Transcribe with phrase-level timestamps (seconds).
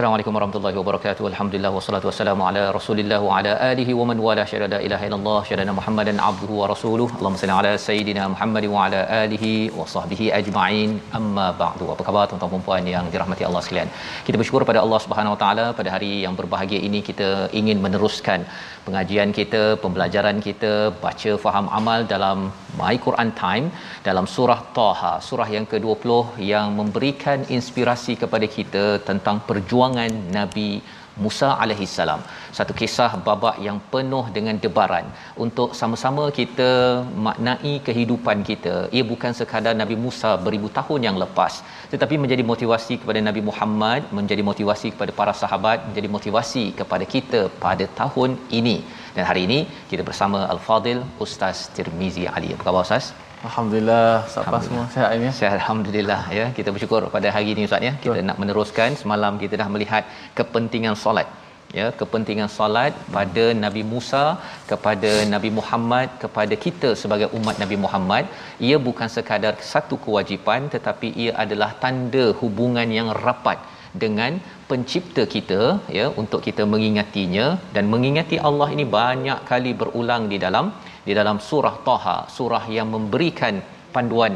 [0.00, 1.24] Assalamualaikum warahmatullahi wabarakatuh.
[1.30, 5.40] Alhamdulillah wassalatu wassalamu ala Rasulillah wa ala alihi wa man wala syada la ilaha illallah
[5.48, 7.08] syada Muhammadan abduhu wa rasuluh.
[7.18, 10.92] Allahumma salli ala sayidina Muhammad wa ala alihi wa sahbihi ajma'in.
[11.18, 11.88] Amma ba'du.
[11.94, 13.90] Apa khabar tuan-tuan dan puan yang dirahmati Allah sekalian?
[14.28, 17.28] Kita bersyukur pada Allah Subhanahu wa taala pada hari yang berbahagia ini kita
[17.60, 18.40] ingin meneruskan
[18.86, 20.72] pengajian kita, pembelajaran kita,
[21.04, 22.38] baca faham amal dalam
[22.80, 23.66] My Quran Time
[24.08, 26.10] dalam surah Taha, surah yang ke-20
[26.52, 29.88] yang memberikan inspirasi kepada kita tentang perjuangan
[30.38, 30.70] Nabi
[31.24, 32.20] Musa alaihi salam.
[32.58, 35.06] Satu kisah babak yang penuh dengan debaran
[35.44, 36.70] untuk sama-sama kita
[37.26, 38.74] maknai kehidupan kita.
[38.96, 41.54] Ia bukan sekadar Nabi Musa beribu tahun yang lepas,
[41.92, 47.42] tetapi menjadi motivasi kepada Nabi Muhammad, menjadi motivasi kepada para sahabat, menjadi motivasi kepada kita
[47.66, 48.76] pada tahun ini.
[49.16, 49.58] Dan hari ini
[49.90, 52.50] kita bersama Al-Fadil Ustaz Tirmizi Ali.
[52.54, 53.06] Apa khabar Ustaz?
[53.48, 55.28] Alhamdulillah, siapa semua sihat ini?
[55.36, 56.46] Sihat alhamdulillah ya.
[56.56, 57.92] Kita bersyukur pada hari ini Ustaz ya.
[58.02, 58.26] Kita Betul.
[58.28, 60.04] nak meneruskan semalam kita dah melihat
[60.38, 61.28] kepentingan solat.
[61.78, 64.22] Ya, kepentingan solat pada Nabi Musa
[64.70, 68.24] kepada Nabi Muhammad kepada kita sebagai umat Nabi Muhammad,
[68.68, 73.60] ia bukan sekadar satu kewajipan tetapi ia adalah tanda hubungan yang rapat
[74.04, 74.32] dengan
[74.68, 75.62] pencipta kita
[75.98, 80.68] ya untuk kita mengingatinya dan mengingati Allah ini banyak kali berulang di dalam
[81.08, 83.56] di dalam surah Taha surah yang memberikan
[83.94, 84.34] panduan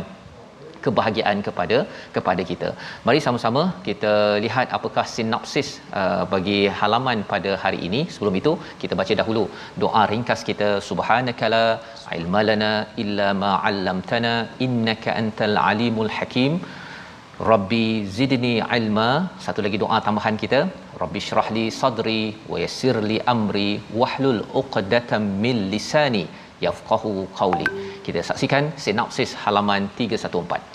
[0.84, 1.78] kebahagiaan kepada
[2.16, 2.68] kepada kita.
[3.06, 4.12] Mari sama-sama kita
[4.44, 5.68] lihat apakah sinopsis
[6.00, 8.00] uh, bagi halaman pada hari ini.
[8.14, 9.44] Sebelum itu kita baca dahulu
[9.84, 11.64] doa ringkas kita subhanakala
[12.18, 12.72] ilmalana
[13.04, 14.34] illa ma 'allamtana
[14.66, 16.54] innaka antal alimul hakim.
[17.50, 19.08] Rabbi zidni ilma.
[19.44, 20.60] Satu lagi doa tambahan kita.
[21.02, 22.20] Rabbi syrah li sadri
[22.52, 23.82] wa yassir li amri.
[24.00, 26.24] Wahlul uqdatam min lisani
[26.66, 27.66] yafqahu qawli.
[28.06, 30.74] Kita saksikan sinopsis halaman 314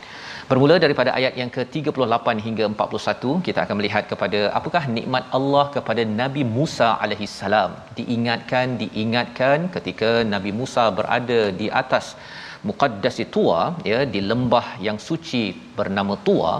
[0.49, 6.01] Bermula daripada ayat yang ke-38 hingga 41 kita akan melihat kepada apakah nikmat Allah kepada
[6.21, 7.77] Nabi Musa alaihi salam.
[7.99, 12.17] Diingatkan diingatkan ketika Nabi Musa berada di atas
[12.67, 13.59] muqaddasi tua
[13.91, 15.43] ya di lembah yang suci
[15.77, 16.51] bernama tua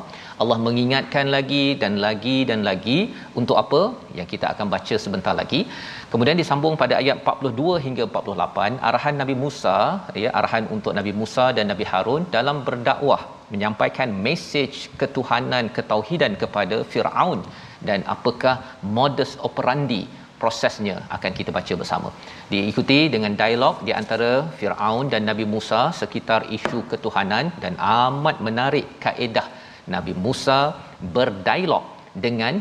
[0.41, 2.99] Allah mengingatkan lagi dan lagi dan lagi
[3.39, 3.81] untuk apa?
[4.17, 5.61] Yang kita akan baca sebentar lagi.
[6.11, 9.77] Kemudian disambung pada ayat 42 hingga 48 arahan Nabi Musa
[10.23, 13.21] ya arahan untuk Nabi Musa dan Nabi Harun dalam berdakwah
[13.53, 17.39] menyampaikan mesej ketuhanan ketauhidan kepada Firaun
[17.87, 18.55] dan apakah
[18.97, 20.01] modus operandi
[20.41, 22.09] prosesnya akan kita baca bersama.
[22.53, 28.87] Diikuti dengan dialog di antara Firaun dan Nabi Musa sekitar isu ketuhanan dan amat menarik
[29.05, 29.47] kaedah
[29.95, 30.59] Nabi Musa
[31.15, 31.85] berdialog
[32.25, 32.55] dengan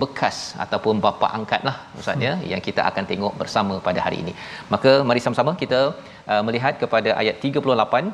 [0.00, 4.32] bekas ataupun bapa angkatlah ustaz ya yang kita akan tengok bersama pada hari ini.
[4.72, 5.80] Maka mari sama-sama kita
[6.32, 8.10] uh, melihat kepada ayat 38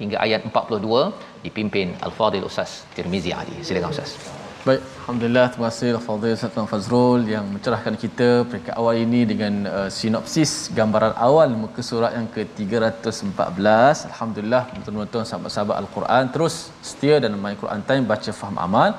[0.00, 3.56] hingga ayat 42 dipimpin Al-Fadil Ustaz Tirmizi Ali.
[3.68, 4.37] Silakan Ustaz.
[4.66, 9.90] Baik, alhamdulillah terima kasih Al-Fadil Ustaz Fazrul yang mencerahkan kita peringkat awal ini dengan uh,
[9.96, 14.10] sinopsis gambaran awal muka surat yang ke-314.
[14.10, 16.54] Alhamdulillah tuan-tuan sahabat-sahabat Al-Quran terus
[16.88, 18.90] setia dan main Quran Time baca faham amal.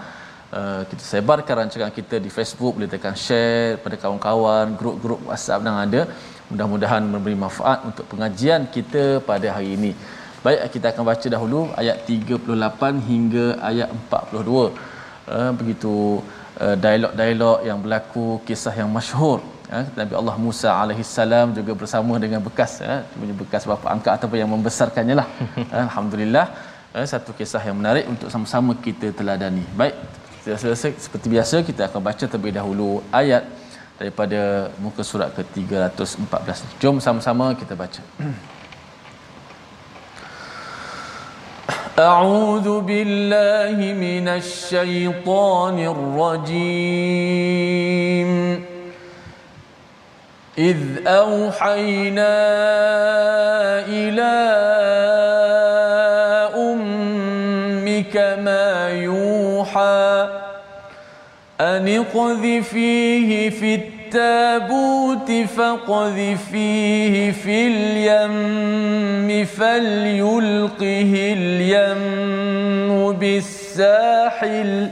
[0.59, 5.79] Uh, kita sebarkan rancangan kita di Facebook boleh tekan share pada kawan-kawan grup-grup WhatsApp yang
[5.85, 6.01] ada
[6.51, 9.91] mudah-mudahan memberi manfaat untuk pengajian kita pada hari ini
[10.45, 14.97] baik kita akan baca dahulu ayat 38 hingga ayat 42
[15.37, 15.93] uh, begitu
[16.63, 19.39] uh, dialog-dialog yang berlaku kisah yang masyhur.
[19.69, 24.11] Ya, Nabi Allah Musa alaihi salam juga bersama dengan bekas ya, punya bekas bapa angkat
[24.17, 25.27] ataupun yang membesarkannya lah.
[25.85, 26.45] Alhamdulillah
[26.95, 29.65] ya, satu kisah yang menarik untuk sama-sama kita teladani.
[29.81, 29.95] Baik
[31.03, 33.43] seperti biasa kita akan baca terlebih dahulu ayat
[33.99, 38.01] daripada muka surat ke-314 jom sama-sama kita baca
[41.99, 45.79] أعوذ بالله من الشيطان
[46.49, 47.09] الرجيم.
[50.57, 50.77] إذ
[51.07, 52.35] أوحينا
[53.87, 54.35] إلى
[56.55, 60.29] أمك ما يوحى
[61.61, 74.89] أن اقذفيه في التنين التابوت فاقذفيه في اليم فليلقه اليم بالساحل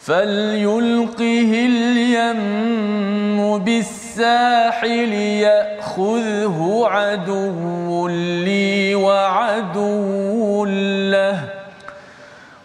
[0.00, 11.09] فليلقه اليم بالساحل يأخذه عدو لي وعدو له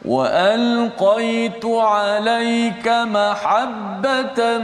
[0.08, 4.58] وألقيت عليك محبة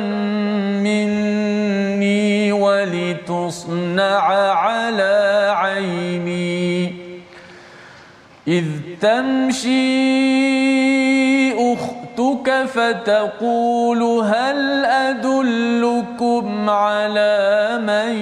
[0.84, 4.22] مني ولتصنع
[4.54, 6.94] على عيني.
[8.48, 8.66] إذ
[9.02, 9.72] تمشي
[11.74, 18.14] أختك فتقول هل أدلكم على من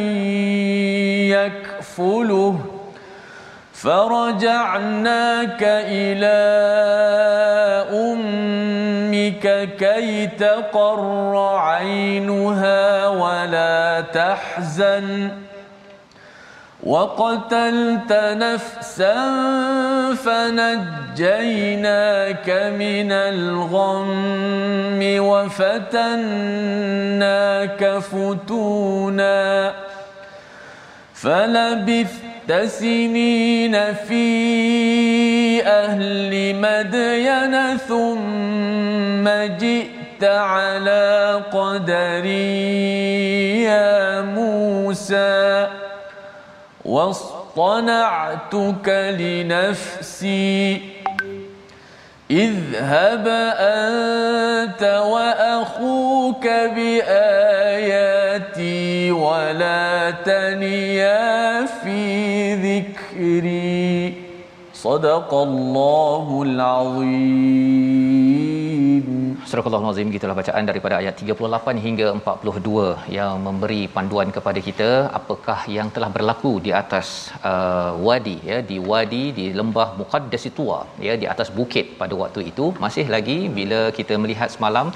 [1.31, 2.79] يكفله؟
[3.81, 6.40] فرجعناك إلى
[7.94, 15.31] أمك كي تقر عينها ولا تحزن.
[16.84, 19.16] وقتلت نفسا
[20.14, 21.70] فنجيناك
[22.80, 26.22] من الغم وفتناك
[28.00, 29.74] فتونا.
[31.14, 34.25] فلبثت سنين في
[35.66, 42.63] أهل مدين ثم جئت على قدري
[43.63, 45.68] يا موسى
[46.86, 50.81] واصطنعتك لنفسي
[52.31, 53.28] اذهب
[53.58, 57.12] أنت وأخوك بآياتي
[59.12, 64.14] ولا تنيا في ذكري.
[64.74, 67.10] صدق الله العظيم.
[69.50, 75.60] Surah Al-Azim gitulah bacaan daripada ayat 38 hingga 42 yang memberi panduan kepada kita apakah
[75.75, 77.07] yang telah berlaku di atas
[77.51, 82.44] uh, wadi ya di wadi di lembah Muqaddas Tua ya di atas bukit pada waktu
[82.51, 82.66] itu.
[82.84, 84.90] Masih lagi bila kita melihat semalam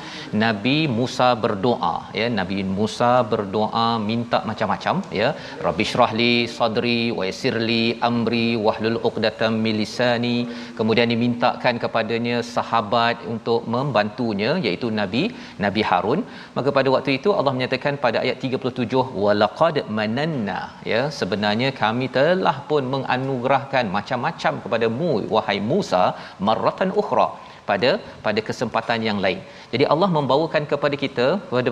[0.43, 5.31] Nabi Musa berdoa ya Nabi Musa berdoa minta macam-macam ya.
[5.67, 10.37] Rabbi syrahli sadri wa yassirli amri wahlul 'uqdatam min lisani.
[10.77, 15.23] Kemudian dimintakan kepadanya sahabat untuk membantunya suaminya iaitu Nabi
[15.65, 16.19] Nabi Harun.
[16.57, 20.59] Maka pada waktu itu Allah menyatakan pada ayat 37 walaqad mananna.
[20.91, 26.03] Ya sebenarnya kami telah pun menganugerahkan macam-macam kepadamu wahai Musa
[26.47, 27.27] marratan ukhra
[27.69, 27.89] pada
[28.25, 29.39] pada kesempatan yang lain.
[29.73, 31.69] Jadi Allah membawakan kepada kita kepada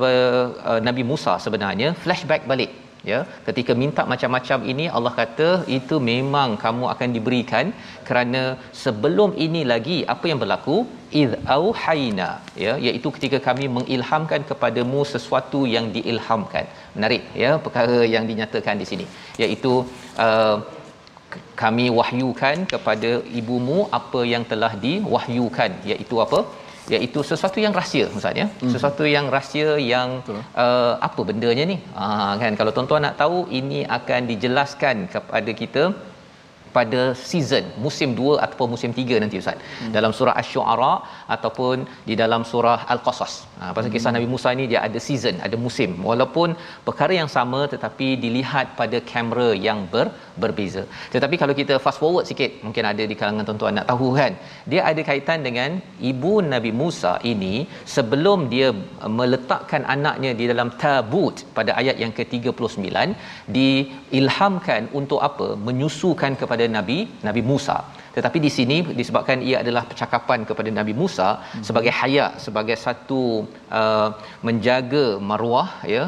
[0.70, 2.72] uh, Nabi Musa sebenarnya flashback balik
[3.10, 7.66] ya ketika minta macam-macam ini Allah kata itu memang kamu akan diberikan
[8.08, 8.42] kerana
[8.84, 10.78] sebelum ini lagi apa yang berlaku?
[11.22, 12.30] Id auhayna.
[12.64, 16.66] Ya iaitu ketika kami mengilhamkan kepadamu sesuatu yang diilhamkan.
[16.96, 19.06] Menarik ya perkara yang dinyatakan di sini.
[19.44, 19.74] Iaitu
[20.26, 20.58] uh,
[21.62, 25.72] kami wahyukan kepada ibumu apa yang telah diwahyukan.
[25.92, 26.40] Iaitu apa
[26.96, 28.72] iaitu sesuatu yang rahsia maksudnya hmm.
[28.74, 30.10] sesuatu yang rahsia yang
[30.64, 31.78] uh, apa bendanya ni?
[32.04, 32.54] Uh, kan?
[32.60, 35.84] Kalau tuan-tuan nak tahu ini akan dijelaskan kepada kita
[36.78, 39.58] pada season musim 2 ataupun musim 3 nanti ustaz.
[39.60, 39.92] Hmm.
[39.96, 40.94] dalam surah asy-syu'ara
[41.36, 44.18] ataupun di dalam surah al-qasas ha pasal kisah hmm.
[44.18, 46.50] Nabi Musa ni dia ada season ada musim walaupun
[46.88, 50.06] perkara yang sama tetapi dilihat pada kamera yang ber,
[50.44, 50.84] berbeza
[51.16, 54.34] tetapi kalau kita fast forward sikit mungkin ada di kalangan tuan-tuan nak tahu kan
[54.74, 55.72] dia ada kaitan dengan
[56.12, 57.56] ibu Nabi Musa ini
[57.96, 58.70] sebelum dia
[59.20, 62.88] meletakkan anaknya di dalam tabut pada ayat yang ke-39
[63.58, 67.78] diilhamkan untuk apa menyusukan kepada Nabi Nabi Musa.
[68.16, 71.64] Tetapi di sini disebabkan ia adalah percakapan kepada Nabi Musa hmm.
[71.68, 73.22] sebagai haya sebagai satu
[73.80, 74.10] uh,
[74.48, 76.04] menjaga maruah ya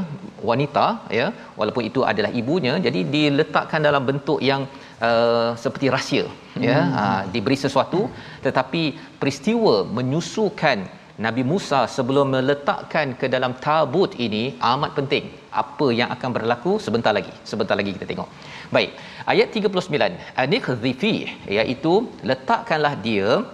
[0.50, 0.86] wanita
[1.20, 1.28] ya
[1.60, 4.64] walaupun itu adalah ibunya jadi diletakkan dalam bentuk yang
[5.08, 6.28] uh, seperti rahsia ya.
[6.28, 6.66] hmm.
[6.72, 8.02] ya uh, diberi sesuatu
[8.48, 8.84] tetapi
[9.22, 10.80] peristiwa menyusukan
[11.22, 15.26] Nabi Musa sebelum meletakkan ke dalam tabut ini amat penting
[15.62, 17.34] apa yang akan berlaku sebentar lagi.
[17.46, 18.30] Sebentar lagi kita tengok.
[18.76, 18.98] Baik
[19.34, 21.16] ayat 39 anikhdhifi
[21.58, 21.94] iaitu
[22.30, 23.46] letakkanlah dia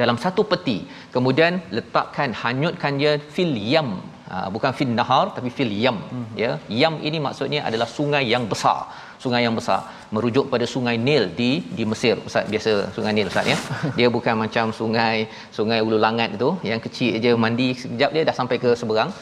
[0.00, 0.78] dalam satu peti.
[1.14, 3.90] Kemudian letakkan hanyutkan dia fil yam.
[4.28, 5.96] Ha, bukan fil nahar tapi fil yam.
[6.12, 6.28] Hmm.
[6.42, 8.78] ya yam ini maksudnya adalah sungai yang besar
[9.24, 9.80] sungai yang besar
[10.14, 13.58] merujuk pada sungai Nil di di Mesir ustaz biasa sungai Nil ustaz ya
[13.98, 15.16] dia bukan macam sungai
[15.58, 19.12] sungai Ulu Langat itu yang kecil aja mandi sekejap dia dah sampai ke seberang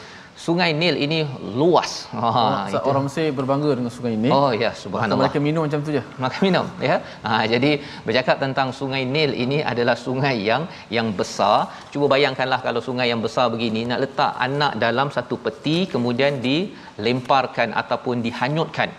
[0.45, 1.17] Sungai Nil ini
[1.59, 1.91] luas.
[2.19, 2.79] Ha itu.
[2.89, 4.31] orang Mesir berbangga dengan sungai Nil.
[4.37, 5.19] Oh ya, subhanallah.
[5.21, 6.03] Mereka minum macam tu je.
[6.23, 6.95] Maka minum, ya.
[7.25, 7.71] Ha jadi
[8.07, 10.63] bercakap tentang Sungai Nil ini adalah sungai yang
[10.97, 11.59] yang besar.
[11.93, 17.77] Cuba bayangkanlah kalau sungai yang besar begini nak letak anak dalam satu peti kemudian dilemparkan
[17.83, 18.89] ataupun dihanyutkan.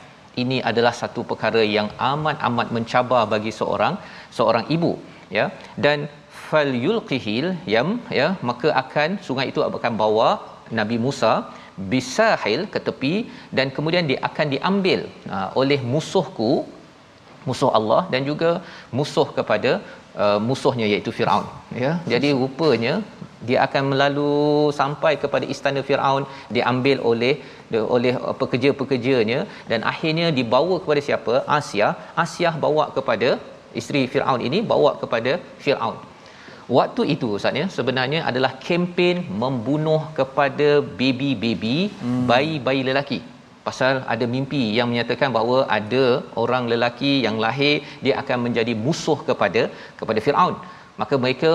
[0.43, 3.97] Ini adalah satu perkara yang amat-amat mencabar bagi seorang
[4.37, 4.93] seorang ibu,
[5.39, 5.47] ya.
[5.85, 6.09] Dan
[6.53, 7.89] fal yulqihil yam
[8.21, 10.29] ya maka akan sungai itu akan bawa
[10.79, 11.33] Nabi Musa
[11.93, 13.15] bisahil ke tepi
[13.57, 15.01] dan kemudian dia akan diambil
[15.37, 16.53] uh, oleh musuhku
[17.49, 18.51] musuh Allah dan juga
[18.99, 19.73] musuh kepada
[20.25, 21.47] uh, musuhnya iaitu Firaun
[21.85, 22.95] ya jadi rupanya
[23.49, 24.33] dia akan melalu
[24.81, 26.25] sampai kepada istana Firaun
[26.57, 27.35] diambil oleh
[27.97, 29.41] oleh pekerja-pekerjanya.
[29.71, 31.35] Dan akhirnya dibawa kepada siapa?
[31.59, 31.89] Asia.
[32.25, 33.31] Asia bawa kepada
[33.81, 35.35] isteri Firaun ini bawa kepada
[35.65, 35.99] Firaun.
[36.77, 40.69] Waktu itu Ustaz ya sebenarnya adalah kempen membunuh kepada
[41.01, 42.25] baby-baby hmm.
[42.31, 43.21] bayi-bayi lelaki.
[43.67, 46.05] Pasal ada mimpi yang menyatakan bahawa ada
[46.43, 49.63] orang lelaki yang lahir dia akan menjadi musuh kepada
[50.01, 50.55] kepada Firaun.
[51.01, 51.51] Maka mereka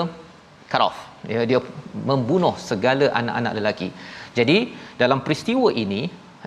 [0.71, 0.97] cut off.
[1.33, 1.59] Ya dia
[2.09, 3.89] membunuh segala anak-anak lelaki.
[4.37, 4.57] Jadi
[5.01, 6.01] dalam peristiwa ini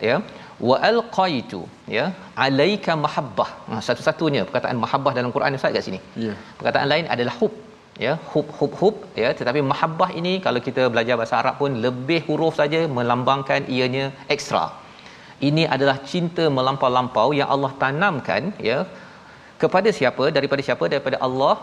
[0.09, 0.17] ya
[0.69, 1.61] wa alqaitu
[1.97, 2.05] ya
[2.47, 3.51] alaika mahabbah.
[3.71, 6.01] Nah, satu-satunya perkataan mahabbah dalam Quran Ustaz kat sini.
[6.01, 6.25] Ya.
[6.27, 6.37] Yeah.
[6.59, 7.55] perkataan lain adalah hub
[8.05, 12.21] ya hub hub hub ya tetapi mahabbah ini kalau kita belajar bahasa Arab pun lebih
[12.29, 14.65] huruf saja melambangkan ianya ekstra.
[15.49, 18.79] Ini adalah cinta melampau-lampau yang Allah tanamkan ya
[19.63, 20.25] kepada siapa?
[20.37, 20.85] Daripada siapa?
[20.95, 21.55] Daripada Allah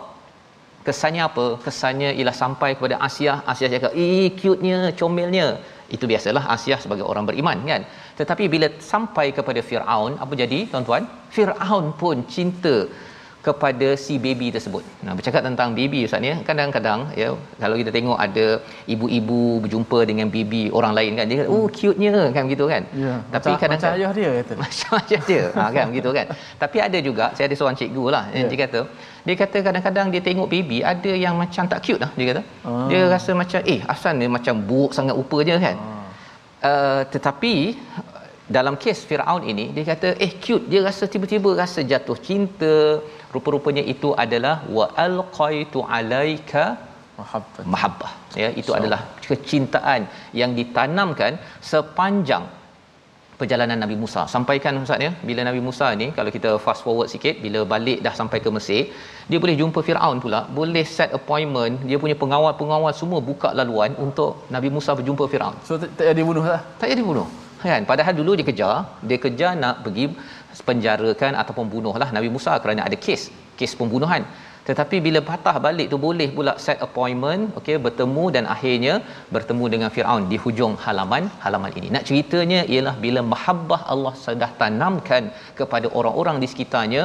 [0.88, 1.46] kesannya apa?
[1.66, 5.48] Kesannya ialah sampai kepada Asia Asia cakap eh cute-nya comelnya.
[5.96, 7.82] Itu biasalah Asia sebagai orang beriman kan?
[8.20, 11.04] Tetapi bila sampai kepada Firaun apa jadi tuan-tuan?
[11.36, 12.76] Firaun pun cinta
[13.46, 14.84] kepada si baby tersebut.
[15.06, 17.30] Nah, bercakap tentang baby Ustaz ni, kadang-kadang ya
[17.64, 18.46] kalau kita tengok ada
[18.94, 22.84] ibu-ibu berjumpa dengan baby orang lain kan dia kata, "Oh, cute-nya" kan begitu kan.
[23.04, 24.54] Ya, Tapi kadang macam ayah dia kata.
[24.64, 25.44] Macam ayah dia.
[25.58, 26.26] ha kan begitu kan.
[26.64, 28.44] Tapi ada juga saya ada seorang cikgu lah ya.
[28.52, 28.80] dia kata
[29.28, 32.42] dia kata kadang-kadang dia tengok baby ada yang macam tak cute lah dia kata.
[32.68, 32.88] Ah.
[32.92, 35.78] Dia rasa macam eh asal ni macam buruk sangat rupanya kan.
[35.88, 35.96] Ah.
[36.70, 37.56] Uh, tetapi
[38.56, 42.76] dalam kes Firaun ini dia kata eh cute dia rasa tiba-tiba rasa jatuh cinta
[43.36, 46.64] rupa-rupanya itu adalah wa alqaitu alaika
[47.20, 47.64] mahabbah.
[47.74, 48.12] Mahabbah.
[48.42, 48.78] Ya itu so.
[48.80, 50.02] adalah kecintaan
[50.42, 51.34] yang ditanamkan
[51.72, 52.46] sepanjang
[53.40, 54.22] perjalanan Nabi Musa.
[54.36, 58.14] Sampaikan ustaz ya bila Nabi Musa ni kalau kita fast forward sikit bila balik dah
[58.20, 58.82] sampai ke Mesir
[59.30, 60.40] dia boleh jumpa Firaun pula.
[60.60, 65.58] Boleh set appointment dia punya pengawal-pengawal semua buka laluan untuk Nabi Musa berjumpa Firaun.
[65.68, 66.62] So tak jadi bunuh lah.
[66.82, 67.28] Tak jadi bunuh
[67.66, 67.84] kan?
[67.92, 68.74] Padahal dulu dia kejar
[69.10, 70.06] dia kejar nak pergi
[70.68, 73.24] penjarakan ataupun bunuhlah Nabi Musa kerana ada kes
[73.60, 74.24] kes pembunuhan.
[74.68, 78.94] Tetapi bila patah balik tu boleh pula set appointment okey bertemu dan akhirnya
[79.36, 81.88] bertemu dengan Firaun di hujung halaman halaman ini.
[81.96, 87.04] Nak ceritanya ialah bila mahabbah Allah sudah tanamkan kepada orang-orang di sekitarnya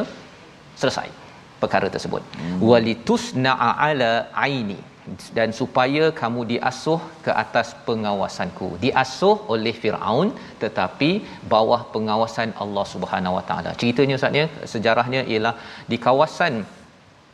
[0.82, 1.08] selesai
[1.62, 2.22] perkara tersebut.
[2.38, 2.58] Hmm.
[2.70, 4.12] walitusna'a ala
[4.46, 4.80] aini
[5.36, 8.68] dan supaya kamu diasuh ke atas pengawasanku.
[8.84, 10.30] Diasuh oleh Firaun
[10.62, 11.10] tetapi
[11.54, 13.72] bawah pengawasan Allah Subhanahu Wa Taala.
[13.80, 15.54] Ceritanya ustaznya sejarahnya ialah
[15.90, 16.54] di kawasan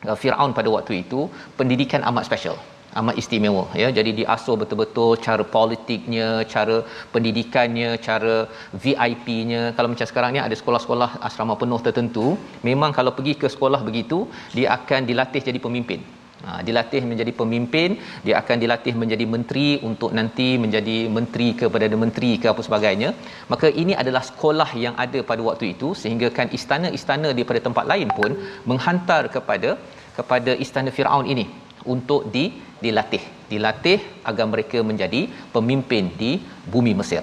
[0.08, 1.22] uh, Firaun pada waktu itu
[1.60, 2.58] pendidikan amat special
[3.00, 3.88] amat istimewa ya.
[3.98, 6.76] Jadi diasuh betul-betul cara politiknya cara
[7.14, 8.37] pendidikannya cara
[8.82, 12.28] VIP-nya kalau macam sekarang ni ada sekolah-sekolah asrama penuh tertentu.
[12.68, 14.20] Memang kalau pergi ke sekolah begitu
[14.56, 16.00] dia akan dilatih jadi pemimpin
[16.47, 17.90] Ha, dilatih menjadi pemimpin,
[18.26, 23.11] dia akan dilatih menjadi menteri untuk nanti menjadi menteri kepada menteri ke apa sebagainya.
[23.52, 28.11] Maka ini adalah sekolah yang ada pada waktu itu sehingga kan istana-istana daripada tempat lain
[28.18, 28.33] pun
[28.71, 29.73] menghantar kepada
[30.18, 31.47] kepada istana Firaun ini
[31.95, 32.45] untuk di
[32.85, 33.99] dilatih, dilatih
[34.30, 35.21] agar mereka menjadi
[35.57, 36.33] pemimpin di
[36.73, 37.23] bumi Mesir.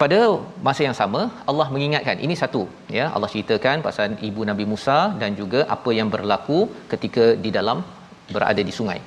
[0.00, 0.18] Pada
[0.66, 2.60] masa yang sama Allah mengingatkan ini satu
[2.96, 6.58] ya Allah ceritakan pasal ibu Nabi Musa dan juga apa yang berlaku
[6.92, 7.78] ketika di dalam
[8.34, 8.98] berada di sungai.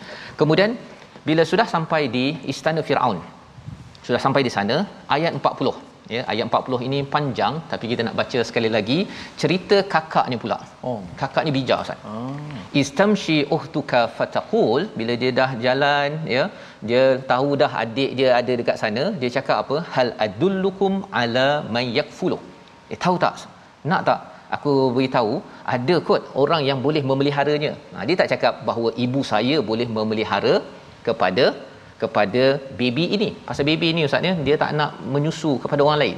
[0.42, 0.72] Kemudian
[1.30, 3.18] bila sudah sampai di istana Firaun.
[4.08, 4.76] Sudah sampai di sana
[5.18, 5.78] ayat 40.
[6.16, 8.98] ya ayat 40 ini panjang tapi kita nak baca sekali lagi
[9.42, 10.98] cerita kakaknya pula Oh.
[11.20, 12.64] kakaknya bijak ustaz Ah.
[12.82, 16.44] istamshi uhtuka fataqul bila dia dah jalan ya
[16.90, 21.86] dia tahu dah adik dia ada dekat sana dia cakap apa hal adullukum ala may
[22.00, 22.40] yakfulu
[22.94, 23.46] eh tahu tak
[23.92, 24.20] nak tak
[24.56, 25.34] aku beritahu
[25.74, 27.72] ada kot orang yang boleh memeliharanya.
[27.94, 30.54] Ha, dia tak cakap bahawa ibu saya boleh memelihara
[31.08, 31.46] kepada
[32.02, 32.44] kepada
[32.80, 33.30] baby ini.
[33.48, 36.18] Pasal baby ini ustaz ya dia tak nak menyusu kepada orang lain.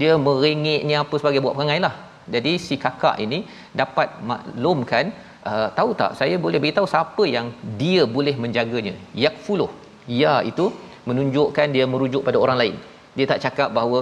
[0.00, 1.94] Dia merengeknya apa sebagai buat perangai lah.
[2.34, 3.38] Jadi si kakak ini
[3.80, 5.04] dapat maklumkan
[5.50, 7.46] uh, tahu tak saya boleh beritahu siapa yang
[7.82, 8.94] dia boleh menjaganya?
[9.24, 9.70] Yakfuluh
[10.22, 10.66] ya itu
[11.08, 12.76] menunjukkan dia merujuk pada orang lain
[13.16, 13.98] dia tak cakap bahawa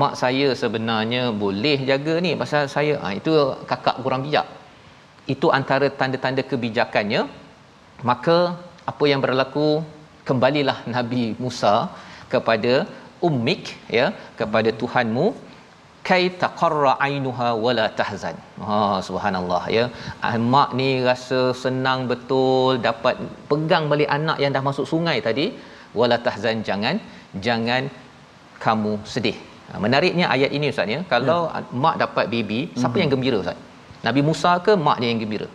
[0.00, 2.30] mak saya sebenarnya boleh jaga ni.
[2.42, 3.32] Pasal saya ha, itu
[3.70, 4.46] kakak kurang bijak.
[5.34, 7.22] Itu antara tanda-tanda kebijakannya.
[8.08, 8.36] Maka
[8.90, 9.68] apa yang berlaku
[10.28, 11.74] kembalilah Nabi Musa
[12.34, 12.72] kepada
[13.28, 13.64] ummik
[13.98, 14.06] ya
[14.40, 15.26] kepada Tuhanmu.
[16.08, 18.36] Kai taqarra ainuha wala tahzan.
[18.66, 19.84] Ha subhanallah ya.
[20.26, 23.14] Ah, Mak ni rasa senang betul dapat
[23.50, 25.46] pegang balik anak yang dah masuk sungai tadi.
[26.00, 26.96] Wala tahzan jangan
[27.46, 27.82] jangan
[28.66, 29.36] kamu sedih.
[29.68, 31.00] Ha, menariknya ayat ini ustaz ya.
[31.12, 31.62] Kalau ya.
[31.84, 33.02] mak dapat baby, siapa Mhm.
[33.02, 33.58] yang gembira ustaz?
[34.06, 35.48] Nabi Musa ke mak dia yang gembira?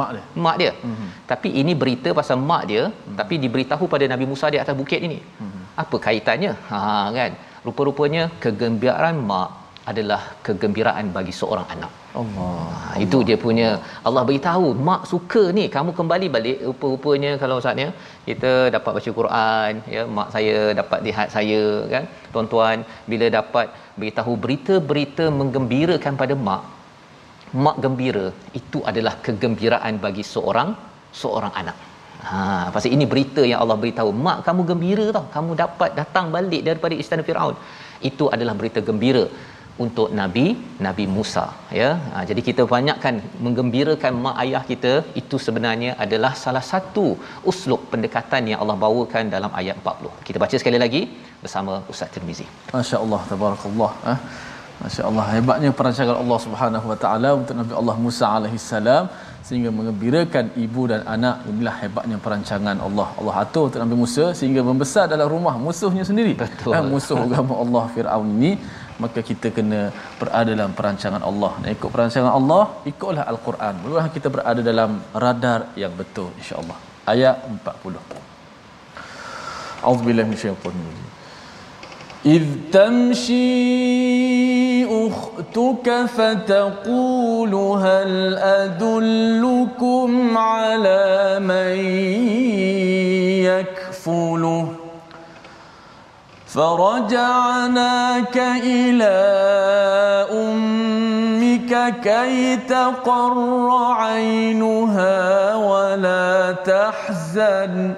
[0.00, 0.24] Mak dia.
[0.44, 0.72] mak dia.
[0.88, 1.08] Mm-hmm.
[1.30, 3.16] Tapi ini berita pasal mak dia, mm-hmm.
[3.20, 5.18] tapi diberitahu pada Nabi Musa di atas bukit ini.
[5.20, 5.64] Mm-hmm.
[5.82, 6.52] Apa kaitannya?
[6.70, 6.78] Ha
[7.18, 7.32] kan.
[7.66, 9.50] Rupa-rupanya kegembiraan mak
[9.90, 11.92] adalah kegembiraan bagi seorang anak.
[12.20, 12.56] Allah.
[12.84, 13.68] Ha, itu dia punya
[14.08, 17.88] Allah beritahu mak suka ni kamu kembali balik rupa-rupanya kalau ustaznya
[18.28, 23.68] kita dapat baca Quran ya mak saya dapat lihat saya kan tuan-tuan bila dapat
[24.00, 26.64] beritahu berita-berita menggembirakan pada mak
[27.64, 28.26] mak gembira
[28.60, 30.70] itu adalah kegembiraan bagi seorang
[31.22, 31.78] seorang anak.
[32.28, 36.62] Ha pasal ini berita yang Allah beritahu mak kamu gembira tau kamu dapat datang balik
[36.68, 37.56] daripada istana Firaun.
[38.10, 39.24] Itu adalah berita gembira
[39.84, 40.44] untuk nabi
[40.86, 41.44] Nabi Musa
[41.80, 41.90] ya.
[42.12, 47.06] Ha, jadi kita banyakkan menggembirakan mak ayah kita itu sebenarnya adalah salah satu
[47.52, 50.26] uslub pendekatan yang Allah bawakan dalam ayat 40.
[50.28, 51.02] Kita baca sekali lagi
[51.42, 52.46] bersama Ustaz Tirmizi.
[52.76, 54.18] Masya-Allah tabarakallah ah.
[54.82, 59.04] Masya-Allah hebatnya perancangan Allah Subhanahu wa taala untuk Nabi Allah Musa alaihi salam
[59.46, 63.08] sehingga mengembirakan ibu dan anak inilah hebatnya perancangan Allah.
[63.20, 66.34] Allah atur untuk Nabi Musa sehingga membesar dalam rumah musuhnya sendiri.
[66.42, 66.74] Betul.
[66.76, 68.52] Ah, musuh agama Allah Firaun ini
[69.03, 69.81] maka kita kena
[70.19, 71.51] berada dalam perancangan Allah.
[71.61, 73.73] Nak ikut perancangan Allah, ikutlah Al-Quran.
[73.83, 74.91] Mudah kita berada dalam
[75.25, 76.77] radar yang betul insya-Allah.
[77.13, 77.99] Ayat 40.
[79.85, 81.07] A'udzubillahi minasyaitonir rajim.
[82.25, 83.37] إذ تمشي
[84.85, 91.75] أختك فتقول هل أدلكم على من
[93.47, 94.70] يكفله
[96.54, 99.18] فرجعناك إلى
[100.32, 107.94] أمك كي تقر عينها ولا تحزن.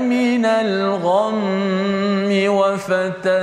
[0.00, 3.40] من الغم وفتناك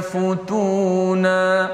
[0.00, 1.68] فتونا.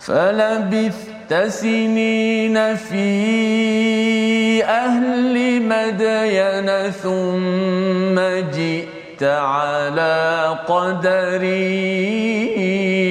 [0.00, 8.16] فلبثت سنين في أهل مدين ثم
[8.56, 11.96] جئت على قدري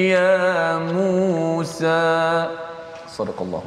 [0.09, 2.47] يا موسى.
[3.17, 3.63] صدق الله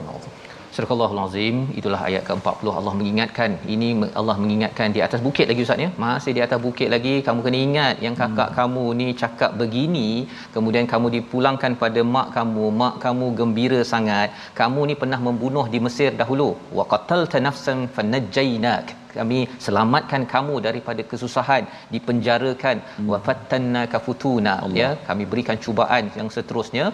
[0.79, 3.89] Surah Al-Azim itulah ayat ke-40 Allah mengingatkan ini
[4.19, 5.89] Allah mengingatkan di atas bukit lagi ustaz ya?
[6.05, 8.59] Masih di atas bukit lagi kamu kena ingat yang kakak hmm.
[8.59, 10.11] kamu ni cakap begini
[10.55, 14.31] kemudian kamu dipulangkan pada mak kamu mak kamu gembira sangat.
[14.61, 16.49] Kamu ni pernah membunuh di Mesir dahulu.
[16.79, 22.77] Wa qatalta nafsan fanajjaynak kami selamatkan kamu daripada kesusahan dipenjarakan.
[22.97, 23.09] Hmm.
[23.11, 26.85] wa fattanna kafutuna ya kami berikan cubaan yang seterusnya.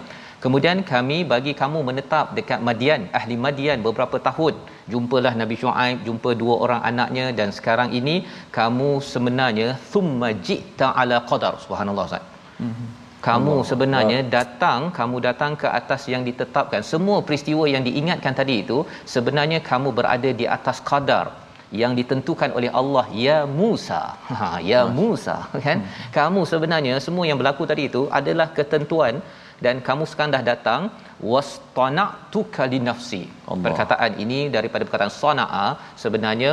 [0.43, 4.55] Kemudian kami bagi kamu menetap dekat Madian ahli Madian beberapa tahun.
[4.91, 8.15] Jumpalah Nabi Shu'aib jumpa dua orang anaknya dan sekarang ini
[8.57, 11.53] kamu sebenarnya thumma ji'ta ala qadar.
[11.65, 12.25] Subhanallah ustaz.
[12.67, 12.85] Mhm.
[13.27, 13.67] kamu Allah.
[13.69, 16.81] sebenarnya datang kamu datang ke atas yang ditetapkan.
[16.91, 18.77] Semua peristiwa yang diingatkan tadi itu
[19.13, 21.25] sebenarnya kamu berada di atas qadar
[21.81, 24.01] yang ditentukan oleh Allah ya Musa.
[24.29, 25.77] Ha ya Musa kan?
[25.81, 26.11] Hmm.
[26.17, 29.17] kamu sebenarnya semua yang berlaku tadi itu adalah ketentuan
[29.65, 30.81] dan kamu sekarang dah datang
[31.31, 33.23] wastana'tuka li nafsi.
[33.65, 35.67] Perkataan ini daripada perkataan sana'a
[36.03, 36.51] sebenarnya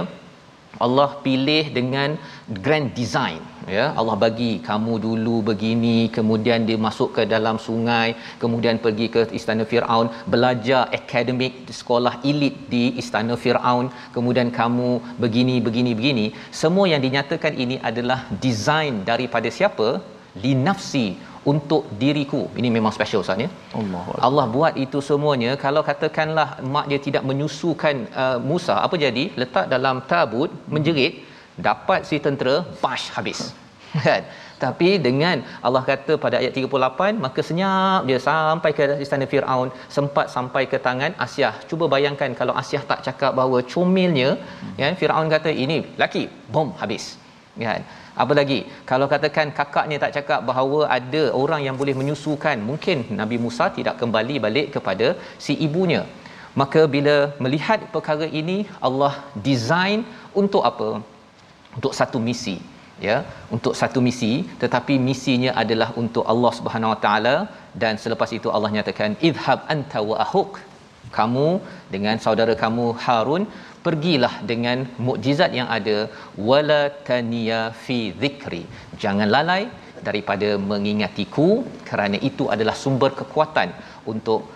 [0.86, 2.16] Allah pilih dengan
[2.64, 3.40] grand design
[3.76, 3.84] ya.
[4.00, 8.08] Allah bagi kamu dulu begini kemudian dia masuk ke dalam sungai
[8.42, 14.90] kemudian pergi ke istana Firaun belajar akademik di sekolah elit di istana Firaun kemudian kamu
[15.24, 16.26] begini begini begini.
[16.62, 20.00] Semua yang dinyatakan ini adalah design daripada siapa?
[20.42, 21.06] Li nafsi
[21.50, 22.42] untuk diriku.
[22.60, 23.50] Ini memang special Ustaz ya.
[23.80, 25.52] Allah Allah buat itu semuanya.
[25.64, 29.24] Kalau katakanlah mak dia tidak menyusukan uh, Musa apa jadi?
[29.42, 31.14] Letak dalam tabut menjerit
[31.68, 33.40] dapat si tentera bash habis.
[34.06, 34.22] Kan?
[34.62, 40.26] Tapi dengan Allah kata pada ayat 38 maka senyap dia sampai ke istana Firaun sempat
[40.34, 41.54] sampai ke tangan Asyah.
[41.70, 44.30] Cuba bayangkan kalau Asyah tak cakap bahawa comilnya
[44.78, 44.94] kan?
[45.00, 46.24] Firaun kata ini laki
[46.54, 47.06] bom habis.
[47.66, 47.82] Kan
[48.22, 48.58] apa lagi?
[48.90, 53.96] Kalau katakan kakaknya tak cakap bahawa ada orang yang boleh menyusukan mungkin Nabi Musa tidak
[54.00, 55.08] kembali balik kepada
[55.44, 56.02] si ibunya.
[56.60, 59.14] Maka bila melihat perkara ini Allah
[59.48, 60.04] design
[60.42, 60.90] untuk apa?
[61.76, 62.56] Untuk satu misi
[63.08, 63.16] ya.
[63.56, 64.32] Untuk satu misi
[64.64, 67.36] tetapi misinya adalah untuk Allah Subhanahu Wa Taala.
[67.82, 70.60] Dan selepas itu Allah nyatakan idhab anta wa ahuk
[71.18, 71.48] kamu
[71.94, 73.44] dengan saudara kamu Harun
[73.86, 75.96] pergilah dengan mukjizat yang ada
[76.48, 78.62] wala taniya fi dhikri.
[79.02, 79.62] Jangan lalai
[80.08, 81.48] daripada mengingatiku
[81.88, 83.70] kerana itu adalah sumber kekuatan
[84.12, 84.50] untuk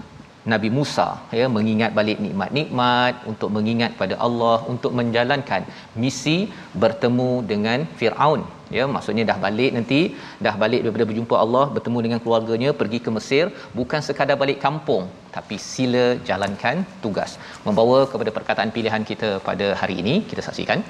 [0.52, 1.06] Nabi Musa
[1.38, 5.62] ya mengingat balik nikmat-nikmat untuk mengingat pada Allah untuk menjalankan
[6.02, 6.36] misi
[6.82, 8.42] bertemu dengan Firaun.
[8.76, 9.98] Ya maksudnya dah balik nanti
[10.44, 13.44] dah balik daripada berjumpa Allah bertemu dengan keluarganya pergi ke Mesir
[13.78, 15.04] bukan sekadar balik kampung
[15.36, 17.32] tapi sila jalankan tugas.
[17.66, 20.80] Membawa kepada perkataan pilihan kita pada hari ini kita saksikan.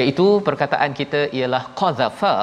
[0.00, 2.34] Iaitu perkataan kita ialah qazafa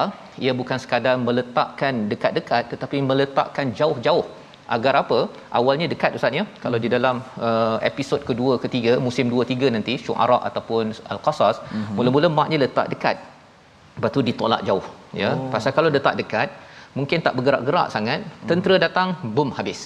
[0.43, 4.25] ia bukan sekadar meletakkan dekat-dekat tetapi meletakkan jauh-jauh
[4.75, 5.19] agar apa?
[5.57, 6.43] Awalnya dekat ustaz ya?
[6.63, 7.15] Kalau di dalam
[7.47, 11.95] uh, episod kedua ketiga musim 2 3 nanti syuara ataupun al-qasas mm-hmm.
[11.97, 13.17] mula-mula maknya letak dekat.
[13.95, 14.85] Lepas tu ditolak jauh
[15.21, 15.29] ya?
[15.33, 15.49] Oh.
[15.53, 16.49] pasal kalau letak dekat
[16.97, 19.81] mungkin tak bergerak-gerak sangat tentera datang boom habis.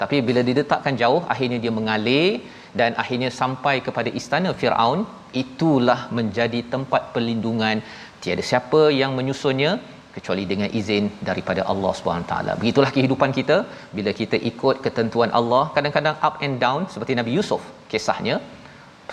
[0.00, 2.40] Tapi bila diletakkan jauh akhirnya dia mengalir
[2.80, 5.00] dan akhirnya sampai kepada istana Firaun
[5.42, 7.82] itulah menjadi tempat perlindungan
[8.22, 9.72] tiada siapa yang menyusunnya
[10.18, 12.52] kecuali dengan izin daripada Allah Subhanahu taala.
[12.62, 13.56] Begitulah kehidupan kita
[13.98, 18.36] bila kita ikut ketentuan Allah, kadang-kadang up and down seperti Nabi Yusuf kisahnya,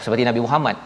[0.05, 0.77] seperti Nabi Muhammad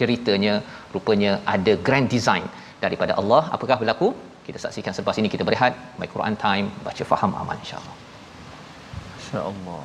[0.00, 0.54] ceritanya
[0.94, 2.44] rupanya ada grand design
[2.84, 3.42] daripada Allah.
[3.56, 4.10] Apakah berlaku?
[4.46, 7.96] Kita saksikan selepas ini kita berehat My Quran Time baca faham aman insya-Allah.
[9.18, 9.82] Insya-Allah.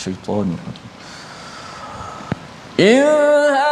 [0.00, 0.56] الشيطان
[2.78, 3.69] اذهبا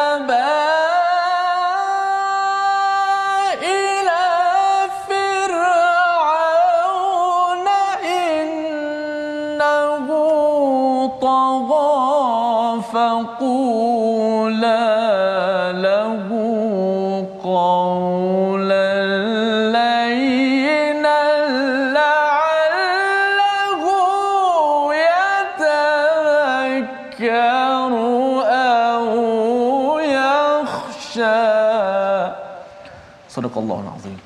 [33.40, 34.20] Sadaqallahu azim.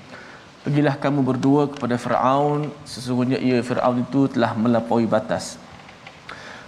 [0.66, 5.62] Pergilah kamu berdua kepada Firaun, sesungguhnya ia Firaun itu telah melampaui batas.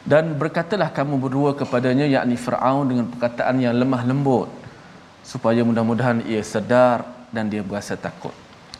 [0.05, 4.53] Dan berkatalah kamu berdua kepadanya yakni Firaun dengan perkataan yang lemah lembut
[5.25, 7.01] supaya mudah-mudahan ia sedar
[7.33, 8.35] dan dia berasa takut.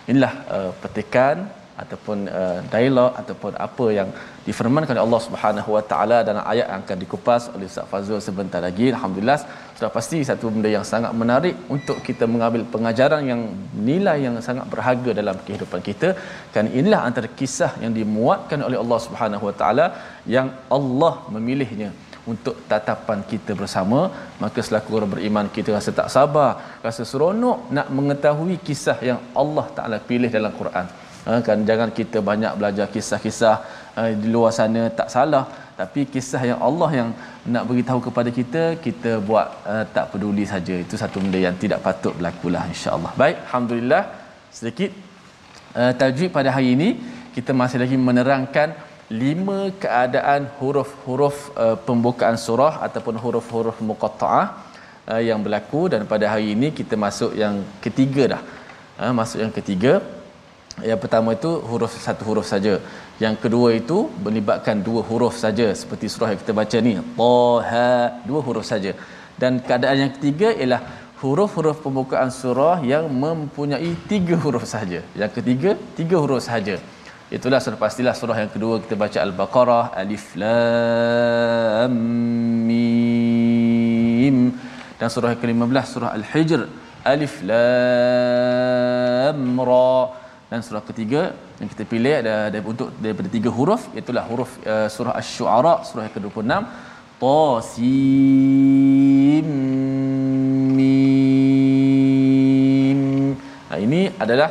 [0.05, 1.49] Inilah uh, petikan
[1.83, 4.09] ataupun uh, dialog ataupun apa yang
[4.47, 8.61] difirmankan oleh Allah Subhanahu Wa Taala dalam ayat yang akan dikupas oleh Ustaz Fazrul sebentar
[8.67, 8.85] lagi.
[8.95, 9.39] Alhamdulillah
[9.77, 13.41] sudah pasti satu benda yang sangat menarik untuk kita mengambil pengajaran yang
[13.89, 16.11] nilai yang sangat berharga dalam kehidupan kita.
[16.55, 19.87] Kan inilah antara kisah yang dimuatkan oleh Allah Subhanahu Wa Taala
[20.37, 21.91] yang Allah memilihnya
[22.31, 23.99] untuk tatapan kita bersama
[24.43, 26.51] maka selaku orang beriman kita rasa tak sabar
[26.85, 30.87] rasa seronok nak mengetahui kisah yang Allah Taala pilih dalam Quran
[31.27, 33.55] ha, kan jangan kita banyak belajar kisah-kisah
[33.99, 35.45] uh, di luar sana tak salah.
[35.79, 37.09] Tapi kisah yang Allah yang
[37.53, 40.75] nak beritahu kepada kita kita buat uh, tak peduli saja.
[40.85, 43.11] Itu satu benda yang tidak patut berlaku lah insya-Allah.
[43.21, 44.03] Baik alhamdulillah.
[44.59, 44.91] Sedikit
[45.79, 46.89] uh, tajwid pada hari ini.
[47.35, 48.69] Kita masih lagi menerangkan
[49.23, 54.45] lima keadaan huruf-huruf uh, pembukaan surah ataupun huruf-huruf muqatta'ah
[55.11, 55.81] uh, yang berlaku.
[55.91, 58.41] Dan pada hari ini kita masuk yang ketiga dah.
[59.03, 59.93] Uh, masuk yang ketiga
[60.83, 62.73] yang pertama itu huruf satu huruf saja.
[63.23, 66.93] Yang kedua itu melibatkan dua huruf saja seperti surah yang kita baca ni.
[67.69, 67.89] Ha
[68.27, 68.91] dua huruf saja.
[69.39, 70.81] Dan keadaan yang ketiga ialah
[71.21, 74.99] huruf-huruf pembukaan surah yang mempunyai tiga huruf saja.
[75.21, 76.75] Yang ketiga tiga huruf saja.
[77.35, 81.93] Itulah sudah pastilah surah yang kedua kita baca al-baqarah alif lam
[82.67, 84.37] mim.
[84.99, 86.61] Dan surah yang ke-15 surah al-hijr
[87.13, 91.21] alif lam ra dan surah ketiga
[91.59, 96.03] yang kita pilih ada, ada untuk daripada tiga huruf itulah huruf uh, surah asy-syu'ara surah
[96.05, 96.51] yang ke-26
[97.21, 97.39] ta
[97.81, 99.47] mim
[103.69, 104.49] nah, ini adalah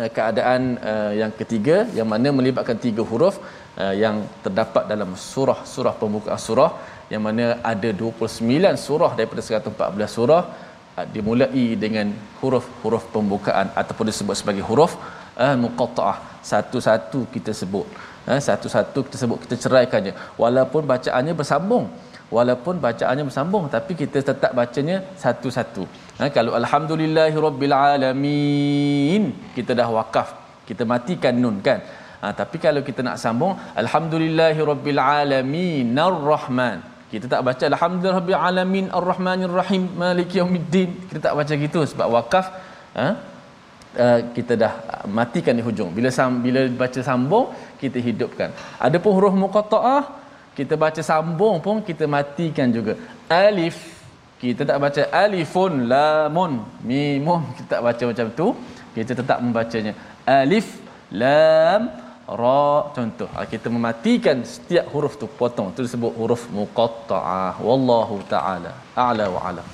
[0.00, 3.36] uh, keadaan uh, yang ketiga yang mana melibatkan tiga huruf
[3.76, 6.70] uh, yang terdapat dalam surah-surah pembukaan surah
[7.12, 8.32] yang mana ada 29
[8.86, 10.44] surah daripada 114 surah
[11.14, 14.94] dimulai dengan huruf-huruf pembukaan ataupun disebut sebagai huruf
[15.40, 16.44] uh, muqatta'ah.
[16.44, 17.86] Satu-satu kita sebut.
[18.28, 20.12] Uh, satu-satu kita sebut kita ceraikannya.
[20.42, 21.88] Walaupun bacaannya bersambung.
[22.36, 25.84] Walaupun bacaannya bersambung tapi kita tetap bacanya satu-satu.
[26.20, 30.28] Ha, kalau alhamdulillahirabbil alamin kita dah wakaf.
[30.68, 31.80] Kita matikan nun kan?
[32.22, 33.52] Ha, tapi kalau kita nak sambung
[33.82, 40.90] alhamdulillahirabbil alamin arrahman kita tak baca alhamdulillahirabbil alamin arrahmanirrahim maliki yaumiddin.
[41.08, 42.46] Kita tak baca gitu sebab wakaf
[42.96, 43.06] ha,
[44.04, 44.72] uh, kita dah
[45.18, 45.90] matikan di hujung.
[45.96, 47.46] Bila sam, bila baca sambung
[47.82, 48.48] kita hidupkan.
[48.86, 50.02] Adapun huruf muqattaah
[50.58, 52.96] kita baca sambung pun kita matikan juga.
[53.28, 53.76] Alif
[54.42, 56.52] kita tak baca alifun lamun
[56.88, 57.42] mimun.
[57.56, 58.46] Kita tak baca macam tu.
[58.96, 59.92] Kita tetap membacanya.
[60.40, 60.66] Alif
[61.22, 62.01] lam
[62.40, 62.64] ra
[62.96, 68.72] contoh ah, kita mematikan setiap huruf tu potong tu disebut huruf muqattaah wallahu taala
[69.06, 69.68] a'la wa alam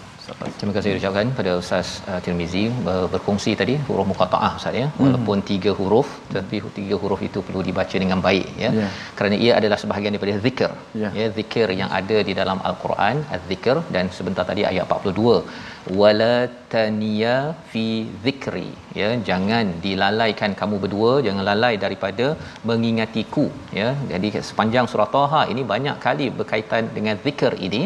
[0.61, 4.87] Terima kasih ucapkan pada Ustaz uh, Tirmizi ber- berkongsi tadi huruf muqattaah Ustaz ya.
[4.89, 5.03] Hmm.
[5.05, 8.71] Walaupun tiga huruf tapi tiga huruf itu perlu dibaca dengan baik ya.
[8.81, 8.91] Yeah.
[9.19, 10.71] Kerana ia adalah sebahagian daripada zikir.
[11.03, 11.13] Yeah.
[11.21, 15.68] Ya, zikir yang ada di dalam al-Quran, az-zikr dan sebentar tadi ayat 42
[16.01, 16.35] wala
[16.73, 17.35] taniya
[17.71, 17.85] fi
[18.25, 18.69] zikri.
[19.01, 22.27] Ya jangan dilalaikan kamu berdua jangan lalai daripada
[22.69, 23.45] mengingatiku.
[23.79, 27.83] Ya jadi sepanjang surah taha ini banyak kali berkaitan dengan zikir ini.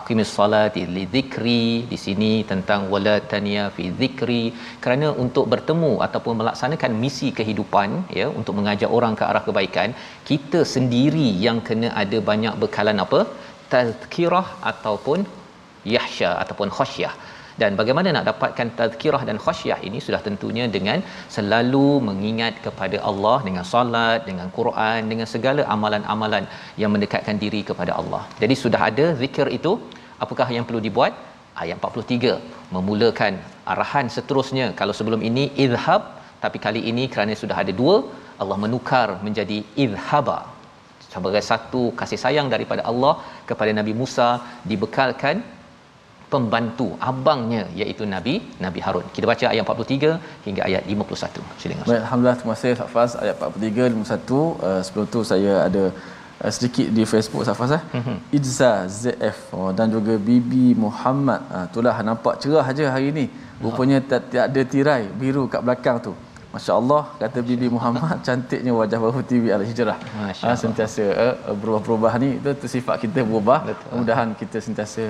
[0.00, 1.64] Aqimis salati li zikri.
[1.92, 4.42] Di sini tentang wala taniya fi zikri.
[4.84, 7.90] Kerana untuk bertemu ataupun melaksanakan misi kehidupan
[8.20, 9.90] ya untuk mengajak orang ke arah kebaikan
[10.30, 13.22] kita sendiri yang kena ada banyak bekalan apa?
[13.72, 15.20] Tazkirah ataupun
[15.94, 17.14] yahsya ataupun khasyah
[17.60, 20.98] dan bagaimana nak dapatkan tazkirah dan khasyah ini sudah tentunya dengan
[21.36, 26.44] selalu mengingat kepada Allah dengan solat dengan Quran dengan segala amalan-amalan
[26.82, 28.22] yang mendekatkan diri kepada Allah.
[28.42, 29.72] Jadi sudah ada zikir itu
[30.26, 31.14] apakah yang perlu dibuat?
[31.62, 33.34] Ayat 43 memulakan
[33.72, 34.66] arahan seterusnya.
[34.80, 36.02] Kalau sebelum ini izhab
[36.44, 37.96] tapi kali ini kerana sudah ada dua
[38.42, 40.38] Allah menukar menjadi izhaba
[41.12, 43.14] sebagai satu kasih sayang daripada Allah
[43.50, 44.28] kepada Nabi Musa
[44.70, 45.36] dibekalkan
[46.32, 48.34] pembantu abangnya iaitu Nabi
[48.64, 49.06] Nabi Harun.
[49.16, 51.60] Kita baca ayat 43 hingga ayat 51.
[51.60, 51.86] Silakan.
[51.90, 55.84] Baik, alhamdulillah terima kasih Safas ayat 43 51 uh, sebelum tu saya ada
[56.42, 57.82] uh, sedikit di Facebook Safas eh.
[57.98, 58.16] Mm-hmm.
[58.38, 61.40] Idza ZF oh, dan juga Bibi Muhammad.
[61.54, 63.26] Uh, itulah nampak cerah aja hari ni.
[63.64, 66.14] Rupanya tak, tak ada tirai biru kat belakang tu.
[66.54, 69.98] Masya Allah kata Bibi Muhammad cantiknya wajah baru TV Al Hijrah.
[70.42, 73.58] Ha, sentiasa uh, berubah-ubah ni itu, itu sifat kita berubah.
[73.62, 75.04] Mudah-mudahan kita sentiasa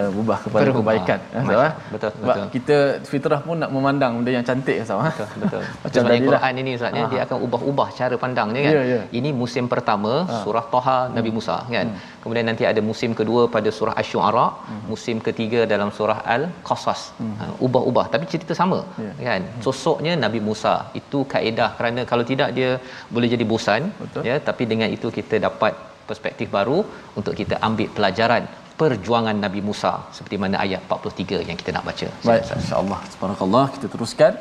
[0.00, 0.80] uh, berubah kepada berubah.
[0.80, 2.48] kebaikan eh, betul, betul sebab betul.
[2.56, 2.78] kita
[3.10, 6.98] fitrah pun nak memandang benda yang cantik sama betul betul macam dalam Quran ini ustaz
[7.00, 9.04] ya, dia akan ubah-ubah cara pandangnya kan yeah, yeah.
[9.18, 10.40] ini musim pertama ha.
[10.44, 11.14] surah Taha hmm.
[11.18, 12.00] Nabi Musa kan hmm.
[12.22, 14.82] kemudian nanti ada musim kedua pada surah Asy-Syu'ara hmm.
[14.92, 17.34] musim ketiga dalam surah Al-Qasas hmm.
[17.40, 19.14] ha, ubah-ubah tapi cerita sama yeah.
[19.28, 22.70] kan sosoknya Nabi Musa itu kaedah kerana kalau tidak dia
[23.14, 24.22] boleh jadi bosan betul.
[24.28, 25.74] ya tapi dengan itu kita dapat
[26.08, 26.78] perspektif baru
[27.18, 28.44] untuk kita ambil pelajaran
[28.79, 32.07] perjuangan Nabi Musa seperti mana ayat 43 yang kita nak baca.
[32.29, 32.99] Baik, insya-Allah.
[33.13, 34.33] Subhanakallah, kita teruskan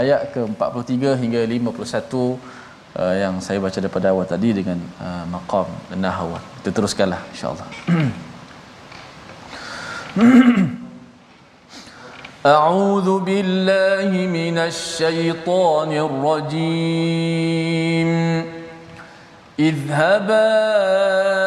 [0.00, 2.34] ayat ke-43 hingga 51 uh,
[3.22, 5.66] yang saya baca daripada awal tadi dengan uh, maqam
[6.04, 6.38] nahwa.
[6.62, 7.66] Kita teruskanlah insya-Allah.
[12.44, 18.10] أعوذ بالله من الشيطان الرجيم
[19.58, 21.37] اذهبا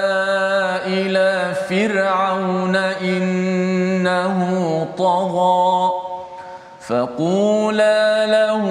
[0.86, 4.38] إلى فرعون إنه
[4.98, 5.92] طغى
[6.88, 8.64] فقولا له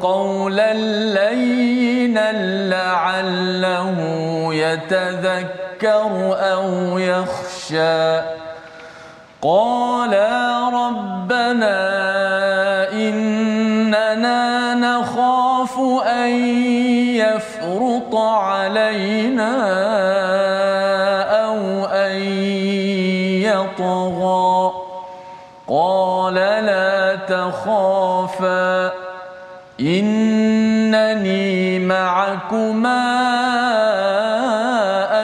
[0.00, 0.74] قولا
[1.14, 2.32] لينا
[2.68, 3.98] لعله
[4.54, 8.20] يتذكر أو يخشى
[9.42, 11.80] قالا ربنا
[12.92, 16.30] إننا نخاف أن
[17.16, 19.50] يفرط علينا
[27.70, 28.92] تخافا
[29.80, 33.06] إنني معكما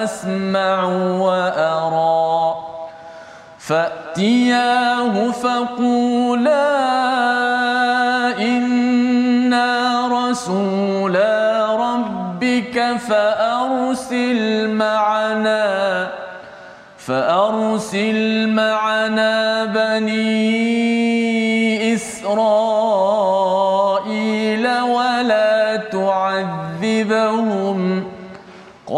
[0.05, 0.85] أسمع
[1.19, 2.55] وأرى.
[3.59, 6.67] فأتياه فقولا
[8.39, 16.09] إنا رسولا ربك فأرسل معنا.
[16.99, 21.06] فأرسل معنا بني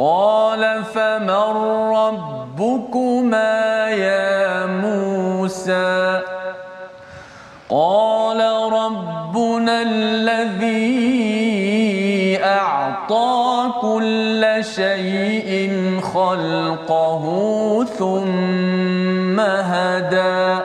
[0.00, 1.52] قال فمن
[1.92, 6.20] ربكما يا موسى؟
[7.68, 8.40] قال
[8.72, 10.80] ربنا الذي
[12.44, 17.24] أعطى كل شيء خلقه
[17.84, 20.58] ثم هدى.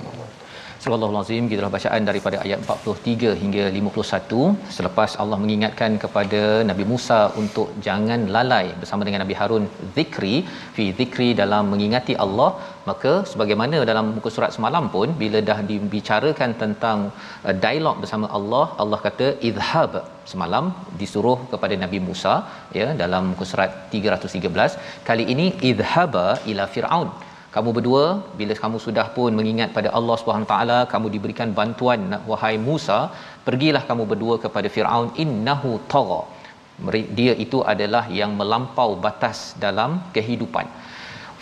[0.82, 6.40] Surah Al-Azim kita bacaan daripada ayat 43 hingga 51 selepas Allah mengingatkan kepada
[6.70, 9.64] Nabi Musa untuk jangan lalai bersama dengan Nabi Harun
[9.98, 10.34] zikri
[10.78, 12.50] fi zikri dalam mengingati Allah
[12.90, 16.98] maka sebagaimana dalam muka surat semalam pun bila dah dibicarakan tentang
[17.46, 19.94] uh, dialog bersama Allah Allah kata idhab
[20.34, 20.66] semalam
[21.02, 22.36] disuruh kepada Nabi Musa
[22.80, 27.10] ya dalam muka surat 313 kali ini idhaba ila fir'aun
[27.54, 28.04] kamu berdua
[28.38, 32.98] bila kamu sudah pun mengingat pada Allah Subhanahu taala kamu diberikan bantuan wahai Musa
[33.46, 35.08] pergilah kamu berdua kepada Firaun.
[35.24, 36.22] Innahu tagha.
[37.18, 40.66] Dia itu adalah yang melampau batas dalam kehidupan.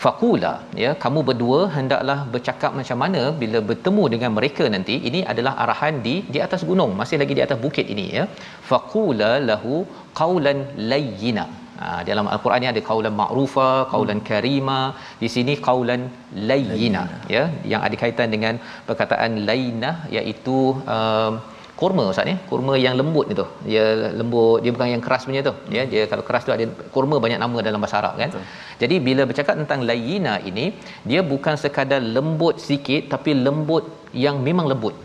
[0.02, 4.96] Fakula ya kamu berdua hendaklah bercakap macam mana bila bertemu dengan mereka nanti.
[5.08, 8.24] Ini adalah arahan di di atas gunung masih lagi di atas bukit ini ya.
[8.70, 9.74] Fakula lahu
[10.20, 10.60] qaulan
[10.92, 11.46] layyina
[11.82, 14.80] Ha, dalam al-Quran ni ada qaulan ma'rufa, qaulan karima,
[15.22, 16.02] di sini qaulan
[16.50, 18.54] layyina ya yang ada kaitan dengan
[18.88, 20.58] perkataan lainah iaitu
[20.96, 21.32] uh,
[21.80, 22.34] kurma ustaz ni.
[22.50, 23.84] Kurma yang lembut itu dia
[24.20, 25.54] lembut dia bukan yang keras punya tu.
[25.76, 26.66] Ya dia kalau keras tu ada
[26.96, 28.30] kurma banyak nama dalam bahasa Arab kan.
[28.32, 28.44] Betul.
[28.82, 30.66] jadi bila bercakap tentang layina ini
[31.10, 33.86] dia bukan sekadar lembut sikit tapi lembut
[34.24, 34.96] yang memang lembut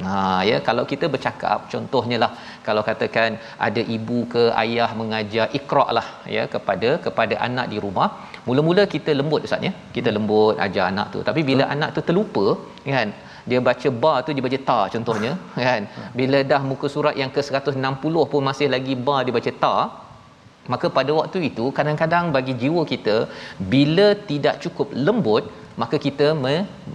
[0.00, 0.12] Ha
[0.48, 2.30] ya kalau kita bercakap contohnya lah
[2.66, 3.30] kalau katakan
[3.66, 8.08] ada ibu ke ayah mengajar iqra lah ya kepada kepada anak di rumah
[8.46, 10.16] mula-mula kita lembut ustaz ya kita hmm.
[10.16, 11.74] lembut ajar anak tu tapi bila hmm.
[11.74, 12.46] anak tu terlupa
[12.94, 13.10] kan
[13.50, 15.32] dia baca ba tu dia baca ta contohnya
[15.66, 15.82] kan
[16.18, 19.76] bila dah muka surat yang ke 160 pun masih lagi ba dia baca ta
[20.72, 23.16] maka pada waktu itu kadang-kadang bagi jiwa kita
[23.72, 25.44] bila tidak cukup lembut
[25.82, 26.28] maka kita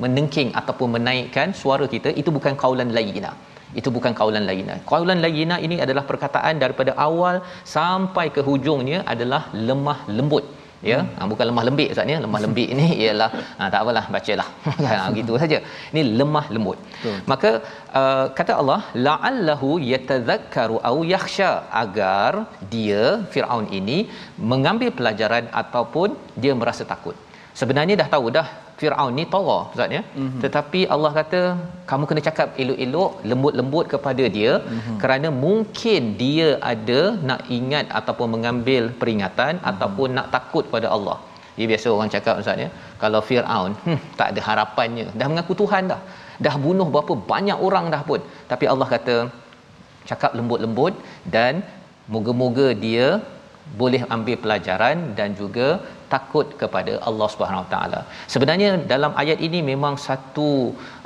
[0.04, 3.32] menengking ataupun menaikkan suara kita itu bukan kaulan layyina
[3.80, 7.44] itu bukan kaulan layyina kaulan layyina ini adalah perkataan daripada awal
[7.78, 10.46] sampai ke hujungnya adalah lemah lembut
[10.92, 11.14] ya hmm.
[11.18, 14.48] ha, bukan lemah lembik ustaz ni lemah lembik ini ialah ha, tak apalah bacalah
[14.90, 15.60] ha, gitu saja
[15.94, 17.18] ini lemah lembut Betul.
[17.32, 17.52] maka
[18.00, 21.52] uh, kata Allah la'allahu yatadhakkaru au yakhsha
[21.84, 22.32] agar
[22.74, 24.00] dia Firaun ini
[24.52, 26.12] mengambil pelajaran ataupun
[26.44, 27.18] dia merasa takut
[27.62, 28.48] sebenarnya dah tahu dah
[28.80, 30.42] Firaun ni tara ustaz ya mm-hmm.
[30.44, 31.40] tetapi Allah kata
[31.92, 34.98] kamu kena cakap elok-elok lembut-lembut kepada dia mm-hmm.
[35.04, 39.72] kerana mungkin dia ada nak ingat ataupun mengambil peringatan mm-hmm.
[39.72, 41.18] ataupun nak takut pada Allah
[41.58, 42.70] dia biasa orang cakap ustaz ya
[43.04, 46.02] kalau Firaun hmm, tak ada harapannya dah mengaku Tuhan dah
[46.46, 48.22] dah bunuh berapa banyak orang dah pun
[48.52, 49.16] tapi Allah kata
[50.10, 50.94] cakap lembut-lembut
[51.36, 51.54] dan
[52.14, 53.08] moga-moga dia
[53.82, 55.68] boleh ambil pelajaran dan juga
[56.14, 58.00] takut kepada Allah Subhanahu Wa Taala.
[58.34, 60.50] Sebenarnya dalam ayat ini memang satu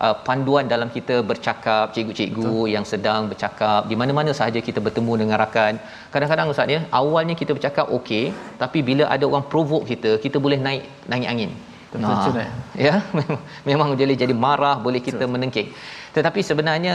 [0.05, 2.73] uh, panduan dalam kita bercakap, cikgu-cikgu Betul.
[2.75, 5.73] yang sedang bercakap di mana-mana sahaja kita bertemu dengan rakan.
[6.13, 8.25] Kadang-kadang ustaz ya, awalnya kita bercakap okey,
[8.63, 11.53] tapi bila ada orang provoke kita, kita boleh naik naik angin.
[11.91, 12.47] Betul ha,
[12.87, 15.69] ya memang, memang jadi jadi marah boleh kita menengking
[16.15, 16.93] tetapi sebenarnya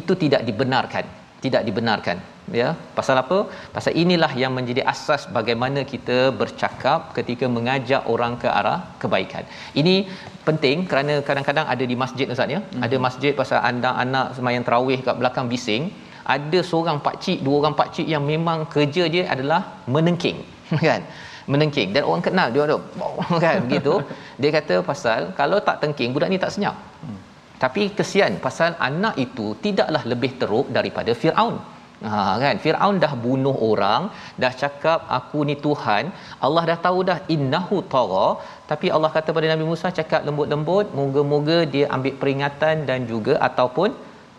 [0.00, 1.04] itu tidak dibenarkan
[1.44, 2.18] tidak dibenarkan
[2.60, 2.68] ya.
[2.98, 3.38] Pasal apa?
[3.74, 9.44] Pasal inilah yang menjadi asas bagaimana kita bercakap ketika mengajak orang ke arah kebaikan.
[9.80, 9.94] Ini
[10.48, 12.60] penting kerana kadang-kadang ada di masjid ustaz ya.
[12.60, 12.82] Hmm.
[12.86, 15.84] ada masjid pasal anda anak sembahyang tarawih kat belakang bising
[16.36, 19.60] ada seorang pak cik dua orang pak cik yang memang kerja dia adalah
[19.94, 20.38] menengking
[20.88, 21.02] kan?
[21.52, 21.88] Menengking.
[21.96, 22.76] Dan orang kenal dia ada
[23.44, 23.58] kan?
[23.64, 23.92] Begitu.
[24.40, 26.76] Dia kata pasal kalau tak tengking budak ni tak senyap.
[27.04, 27.17] Hmm.
[27.62, 31.56] Tapi kesian pasal anak itu tidaklah lebih teruk daripada Firaun.
[32.06, 32.56] Ha kan?
[32.64, 34.02] Firaun dah bunuh orang
[34.42, 36.04] dah cakap aku ni Tuhan.
[36.46, 38.28] Allah dah tahu dah innahu tara
[38.70, 43.90] tapi Allah kata pada Nabi Musa cakap lembut-lembut moga-moga dia ambil peringatan dan juga ataupun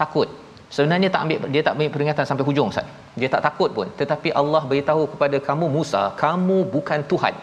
[0.01, 0.29] takut.
[0.75, 2.87] Sebenarnya tak ambil dia tak ambil peringatan sampai hujung Ustaz.
[3.21, 3.87] Dia tak takut pun.
[4.01, 7.35] Tetapi Allah beritahu kepada kamu Musa kamu bukan Tuhan.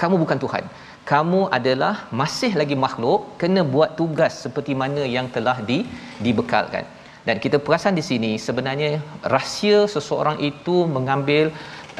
[0.00, 0.64] Kamu bukan Tuhan
[1.12, 5.78] kamu adalah masih lagi makhluk kena buat tugas seperti mana yang telah di
[6.26, 6.84] dibekalkan.
[7.26, 8.90] Dan kita perasan di sini sebenarnya
[9.34, 11.44] rahsia seseorang itu mengambil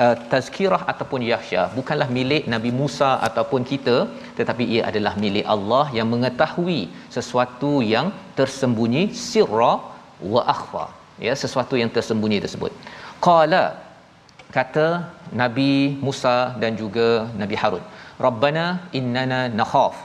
[0.05, 1.63] uh, tazkirah ataupun yahya.
[1.79, 3.97] Bukanlah milik Nabi Musa ataupun kita
[4.39, 6.81] tetapi ia adalah milik Allah yang mengetahui
[7.17, 8.09] sesuatu yang
[8.41, 9.73] tersembunyi sirra
[10.35, 10.87] wa akhfa.
[11.27, 12.73] Ya sesuatu yang tersembunyi tersebut.
[13.27, 13.65] Qala
[14.57, 14.87] kata
[15.43, 15.73] nabi
[16.07, 17.09] Musa dan juga
[17.43, 17.85] nabi Harun
[18.27, 18.65] rabbana
[18.99, 19.97] innana nakhaf.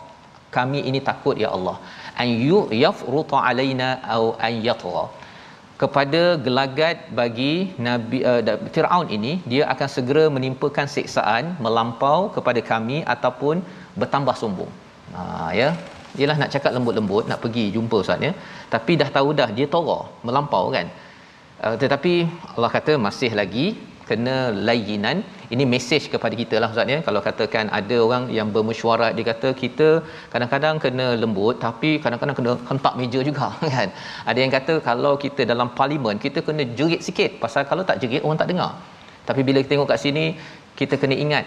[0.55, 1.77] Kami ini takut ya Allah.
[2.23, 2.29] An
[2.83, 5.05] yafruta alaina au an yatgha.
[5.81, 7.53] Kepada gelagat bagi
[7.87, 8.41] nabi uh,
[8.73, 13.61] Firaun ini dia akan segera menimpakan siksaan melampau kepada kami ataupun
[13.99, 14.71] bertambah sombong.
[15.17, 15.69] Ha ya.
[16.19, 18.31] Ialah nak cakap lembut-lembut nak pergi jumpa ustaz ya.
[18.73, 20.89] Tapi dah tahu dah dia tora melampau kan.
[21.65, 22.13] Uh, tetapi
[22.55, 23.67] Allah kata masih lagi
[24.09, 24.35] kena
[24.67, 25.17] layinan
[25.53, 26.99] ini mesej kepada kita lah ustaz ya.
[27.07, 29.87] Kalau katakan ada orang yang bermesyuarat dia kata kita
[30.33, 33.89] kadang-kadang kena lembut tapi kadang-kadang kena hentak meja juga kan?
[34.29, 37.31] Ada yang kata kalau kita dalam parlimen kita kena jerit sikit.
[37.43, 38.71] Pasal kalau tak jerit orang tak dengar.
[39.29, 40.25] Tapi bila kita tengok kat sini
[40.79, 41.45] kita kena ingat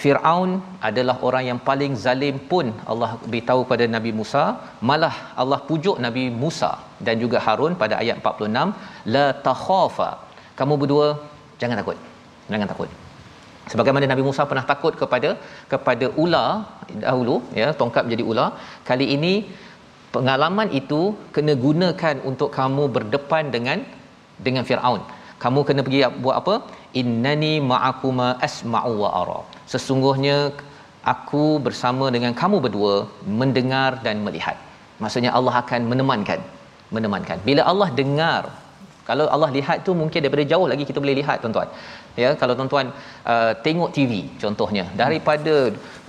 [0.00, 0.50] Firaun
[0.88, 4.44] adalah orang yang paling zalim pun Allah beritahu pada Nabi Musa.
[4.88, 6.70] Malah Allah pujuk Nabi Musa
[7.06, 10.10] dan juga Harun pada ayat 46 la takhafa.
[10.58, 11.06] Kamu berdua
[11.62, 11.98] jangan takut.
[12.52, 12.90] Jangan takut.
[13.72, 15.28] Sebagaimana Nabi Musa pernah takut kepada
[15.72, 16.48] kepada ular
[17.04, 18.48] dahulu ya tongkat menjadi ular
[18.88, 19.34] kali ini
[20.14, 21.00] pengalaman itu
[21.34, 23.78] kena gunakan untuk kamu berdepan dengan
[24.46, 25.02] dengan Firaun.
[25.42, 26.54] Kamu kena pergi buat apa?
[27.00, 29.40] Innani ma'akuma asma'u wa ara.
[29.72, 30.36] Sesungguhnya
[31.14, 32.94] aku bersama dengan kamu berdua
[33.40, 34.58] mendengar dan melihat.
[35.02, 36.42] Maksudnya Allah akan menemankan
[36.96, 37.38] menemankan.
[37.48, 38.42] Bila Allah dengar
[39.08, 41.68] kalau Allah lihat tu mungkin daripada jauh lagi kita boleh lihat tuan-tuan.
[42.22, 42.86] Ya kalau tuan-tuan
[43.32, 45.54] uh, tengok TV contohnya daripada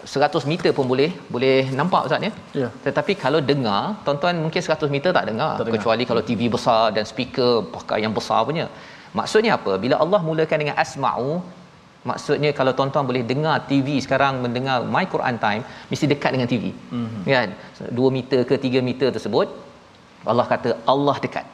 [0.04, 2.32] 100 meter pun boleh boleh nampak ustaz ya?
[2.62, 2.68] Ya.
[2.86, 5.76] Tetapi kalau dengar tuan-tuan mungkin 100 meter tak dengar, tak dengar.
[5.80, 8.68] kecuali kalau TV besar dan speaker pakai yang besar punya.
[9.20, 9.74] Maksudnya apa?
[9.84, 11.32] Bila Allah mulakan dengan asma'u
[12.10, 16.64] maksudnya kalau tuan-tuan boleh dengar TV sekarang mendengar my Quran time mesti dekat dengan TV
[17.00, 17.22] mm-hmm.
[17.36, 17.50] kan?
[18.00, 19.48] 2 meter ke 3 meter tersebut
[20.32, 21.46] Allah kata Allah dekat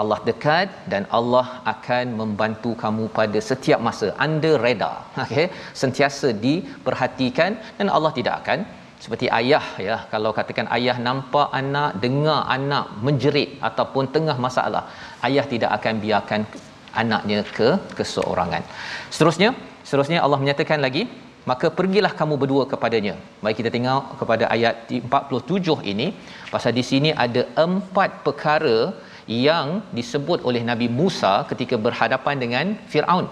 [0.00, 4.08] Allah dekat dan Allah akan membantu kamu pada setiap masa.
[4.26, 5.46] Under radar okey
[5.82, 8.60] sentiasa diperhatikan dan Allah tidak akan
[9.04, 9.96] seperti ayah ya.
[10.12, 14.84] Kalau katakan ayah nampak anak dengar anak menjerit ataupun tengah masalah
[15.28, 16.42] ayah tidak akan biarkan
[17.02, 18.62] anaknya ke keseorangan.
[19.14, 19.50] Seterusnya
[19.86, 21.04] seterusnya Allah menyatakan lagi
[21.50, 23.14] maka pergilah kamu berdua kepadanya.
[23.42, 26.08] Mari kita tengok kepada ayat 47 ini.
[26.52, 28.78] Pasal di sini ada empat perkara
[29.26, 33.26] yang disebut oleh Nabi Musa ketika berhadapan dengan Firaun.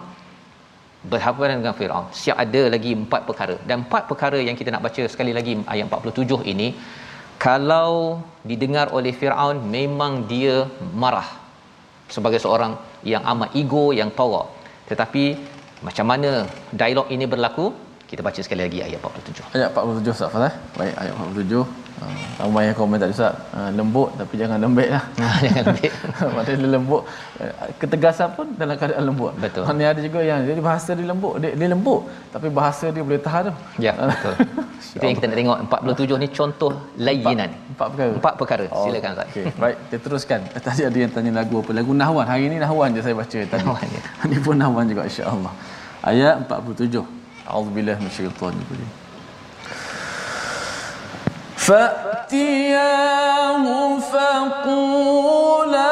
[1.13, 2.07] Berhadapan dengan Firaun.
[2.21, 3.57] Siap ada lagi empat perkara.
[3.69, 6.71] Dan empat perkara yang kita nak baca sekali lagi ayat 47 ini
[7.47, 8.19] kalau
[8.51, 10.67] didengar oleh Firaun memang dia
[11.03, 11.29] marah
[12.11, 12.73] sebagai seorang
[13.13, 14.43] yang amat ego yang tawa
[14.91, 15.25] tetapi
[15.87, 16.33] macam mana
[16.81, 17.67] dialog ini berlaku
[18.11, 22.63] kita baca sekali lagi ayat 47 ayat 47 Ustaz Fazal baik ayat 47 uh, ramai
[22.71, 23.35] yang komen tadi Ustaz.
[23.55, 25.05] Uh, lembut tapi jangan lembek lah.
[25.45, 25.93] Jangan lembek.
[26.37, 27.03] Maksudnya lembut.
[27.43, 29.33] Uh, ketegasan pun dalam keadaan lembut.
[29.43, 29.63] Betul.
[29.79, 31.35] Ni ada juga yang jadi bahasa dia lembut.
[31.43, 32.01] Dia, dia lembut
[32.35, 34.35] tapi bahasa dia boleh tahan ya betul.
[34.95, 35.59] Itu yang kita nak tengok.
[35.69, 38.13] 47 ni contoh layinan empat, empat perkara.
[38.19, 38.65] Empat perkara.
[38.71, 39.29] Oh, silakan Ustaz.
[39.31, 39.45] okay.
[39.59, 40.41] baik kita teruskan.
[40.55, 41.71] Tadi ada yang tanya lagu apa?
[41.75, 42.27] Lagu Nahwan.
[42.27, 43.65] Hari ini Nahwan je saya baca tadi.
[43.65, 44.03] Nahwan, ya.
[44.31, 45.53] ni pun Nahwan juga insya-Allah.
[45.99, 47.18] Ayat 47
[47.49, 48.77] A'udzubillah min syaitan ibu
[51.57, 52.77] Fa'tiyahu
[54.13, 55.89] faqulah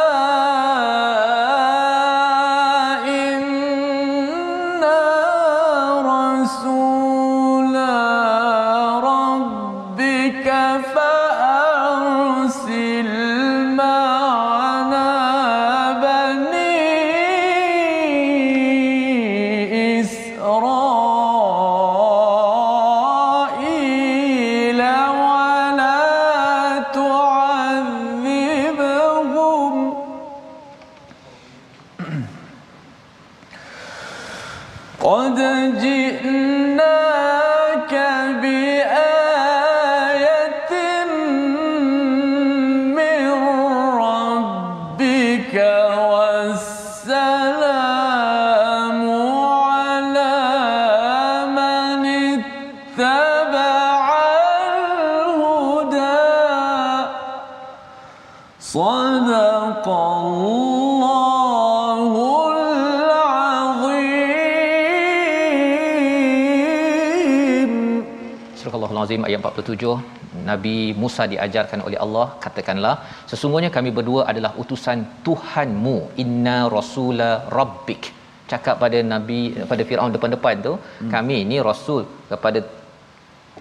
[69.76, 70.16] 7
[70.50, 72.94] Nabi Musa diajarkan oleh Allah katakanlah
[73.30, 78.04] sesungguhnya kami berdua adalah utusan Tuhanmu inna rasula rabbik.
[78.52, 79.38] Cakap pada Nabi
[79.70, 81.10] pada Firaun depan-depan tu hmm.
[81.14, 82.60] kami ini rasul kepada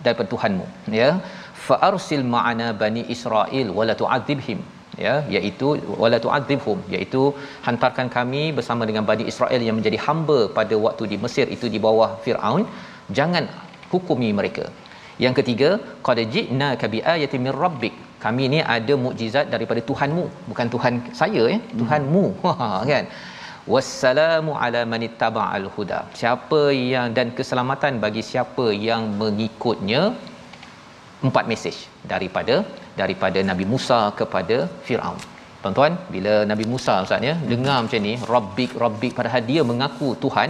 [0.04, 0.66] daripada Tuhanmu.
[1.00, 1.10] Ya.
[1.66, 4.60] Fa arsil ma'ana bani israil wala tu'adzibhim.
[5.06, 5.70] Ya iaitu
[6.02, 7.22] wala tu'adzibhum iaitu
[7.66, 11.82] hantarkan kami bersama dengan bani Israel yang menjadi hamba pada waktu di Mesir itu di
[11.88, 12.64] bawah Firaun.
[13.18, 13.46] Jangan
[13.94, 14.66] hukumi mereka
[15.24, 15.70] yang ketiga
[16.08, 17.96] qad ji'na ka bi ayatin min rabbik.
[18.24, 22.24] Kami ni ada mukjizat daripada Tuhanmu bukan Tuhan saya ya Tuhanmu.
[22.60, 23.06] Ha kan?
[23.74, 26.00] Wassalamu ala man ittaba'al huda.
[26.20, 26.62] Siapa
[26.94, 30.02] yang dan keselamatan bagi siapa yang mengikutnya
[31.28, 31.78] empat mesej
[32.12, 32.56] daripada
[33.02, 34.58] daripada Nabi Musa kepada
[34.88, 35.20] Firaun.
[35.62, 40.50] Tuan-tuan bila Nabi Musa ustaz ya dengar macam ni rabbik rabbik padahal dia mengaku Tuhan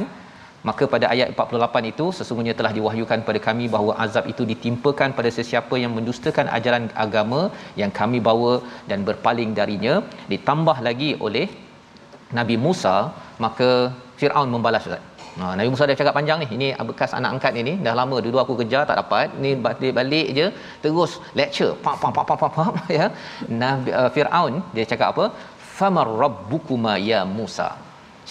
[0.69, 5.29] maka pada ayat 48 itu sesungguhnya telah diwahyukan kepada kami bahawa azab itu ditimpakan pada
[5.37, 7.41] sesiapa yang mendustakan ajaran agama
[7.81, 8.53] yang kami bawa
[8.91, 9.95] dan berpaling darinya
[10.33, 11.47] ditambah lagi oleh
[12.37, 12.95] Nabi Musa
[13.45, 13.69] maka
[14.19, 15.03] Firaun membalas Ustaz.
[15.39, 16.47] Ha, Nabi Musa dah cakap panjang ni.
[16.57, 17.73] Ini bekas anak angkat ni ni.
[17.85, 19.35] Dah lama dulu aku kejar tak dapat.
[19.43, 20.47] Ni balik-balik je
[20.83, 21.73] terus lecture.
[21.85, 23.07] Pam pam pam pam pam, pam ya.
[23.63, 25.25] Nabi uh, Firaun dia cakap apa?
[25.77, 27.69] Famar rabbukuma ya Musa.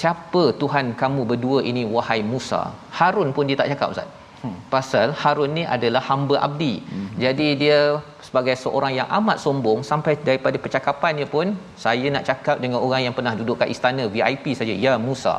[0.01, 2.63] Siapa Tuhan kamu berdua ini wahai Musa?
[2.99, 4.09] Harun pun dia tak cakap Ustaz.
[4.43, 4.57] Hmm.
[4.73, 6.75] Pasal Harun ni adalah hamba abdi.
[6.85, 7.09] Hmm.
[7.25, 7.79] Jadi dia
[8.27, 13.15] sebagai seorang yang amat sombong sampai daripada percakapannya pun saya nak cakap dengan orang yang
[13.19, 15.37] pernah duduk kat istana VIP saja ya Musa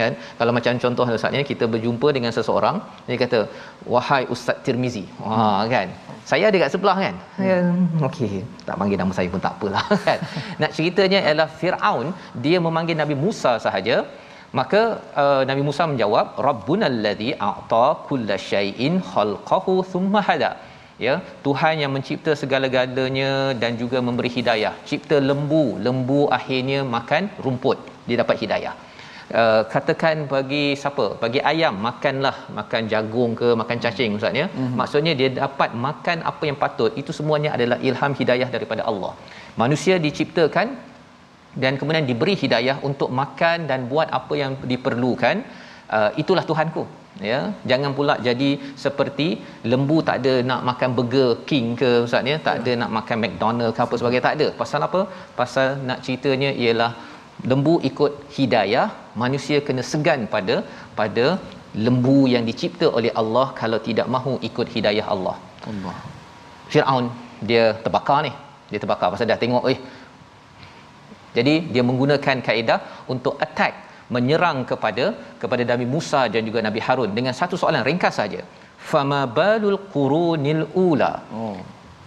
[0.00, 0.12] kan?
[0.38, 2.76] Kalau macam contoh ustaznya kita berjumpa dengan seseorang
[3.06, 3.38] dia kata
[3.94, 5.04] wahai ustaz Tirmizi.
[5.24, 5.38] Ha
[5.74, 5.88] kan?
[6.30, 7.16] Saya ada kat sebelah kan?
[7.38, 8.04] Hmm.
[8.08, 8.30] okey.
[8.68, 10.20] Tak panggil nama saya pun tak apalah kan?
[10.62, 12.08] Nak ceritanya ialah Firaun
[12.46, 13.98] dia memanggil Nabi Musa sahaja.
[14.58, 14.82] Maka
[15.22, 20.50] uh, Nabi Musa menjawab rabbunal ladzi a'ta kullasyai'in khalqahu thumma hada.
[21.04, 21.14] Ya
[21.46, 23.32] Tuhan yang mencipta segala-galanya
[23.62, 24.72] dan juga memberi hidayah.
[24.88, 27.78] Cipta lembu lembu akhirnya makan rumput.
[28.08, 28.74] Dia dapat hidayah
[29.26, 31.04] Uh, katakan bagi siapa?
[31.22, 32.36] Bagi ayam makanlah.
[32.58, 34.46] Makan jagung ke makan cacing ustaz ya?
[34.46, 34.74] Mm-hmm.
[34.80, 36.92] maksudnya dia dapat makan apa yang patut.
[37.00, 39.12] Itu semuanya adalah ilham hidayah daripada Allah.
[39.62, 40.68] Manusia diciptakan
[41.62, 45.36] dan kemudian diberi hidayah untuk makan dan buat apa yang diperlukan.
[45.96, 46.84] Uh, itulah tuhanku
[47.30, 47.40] ya?
[47.70, 48.50] Jangan pula jadi
[48.84, 49.28] seperti
[49.72, 52.38] lembu tak ada nak makan burger king ke ustaz ya?
[52.46, 52.60] Tak ya.
[52.62, 54.48] ada nak makan McDonald ke apa sebagainya tak ada.
[54.62, 55.00] Pasal apa?
[55.40, 56.92] Pasal nak ceritanya ialah
[57.50, 58.86] lembu ikut hidayah
[59.22, 60.56] manusia kena segan pada
[60.98, 61.26] pada
[61.86, 65.36] lembu yang dicipta oleh Allah kalau tidak mahu ikut hidayah Allah.
[65.70, 65.96] Allah.
[66.72, 67.06] Firaun
[67.48, 68.32] dia terbakar ni.
[68.70, 69.78] Dia terbakar pasal dah tengok eh
[71.36, 72.78] jadi dia menggunakan kaedah
[73.14, 73.72] untuk attack
[74.14, 75.04] menyerang kepada
[75.42, 78.40] kepada Nabi Musa dan juga Nabi Harun dengan satu soalan ringkas saja.
[78.90, 81.12] Fama balul qurunil ula?
[81.40, 81.58] Oh.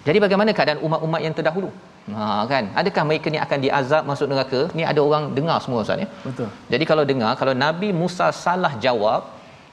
[0.07, 1.69] Jadi bagaimana keadaan umat-umat yang terdahulu
[2.18, 2.64] Ha kan.
[2.82, 4.62] Adakah mereka ni akan diazab masuk neraka?
[4.78, 6.07] Ni ada orang dengar semua Ustaz ya.
[6.28, 6.47] Betul.
[6.74, 9.22] Jadi kalau dengar kalau Nabi Musa salah jawab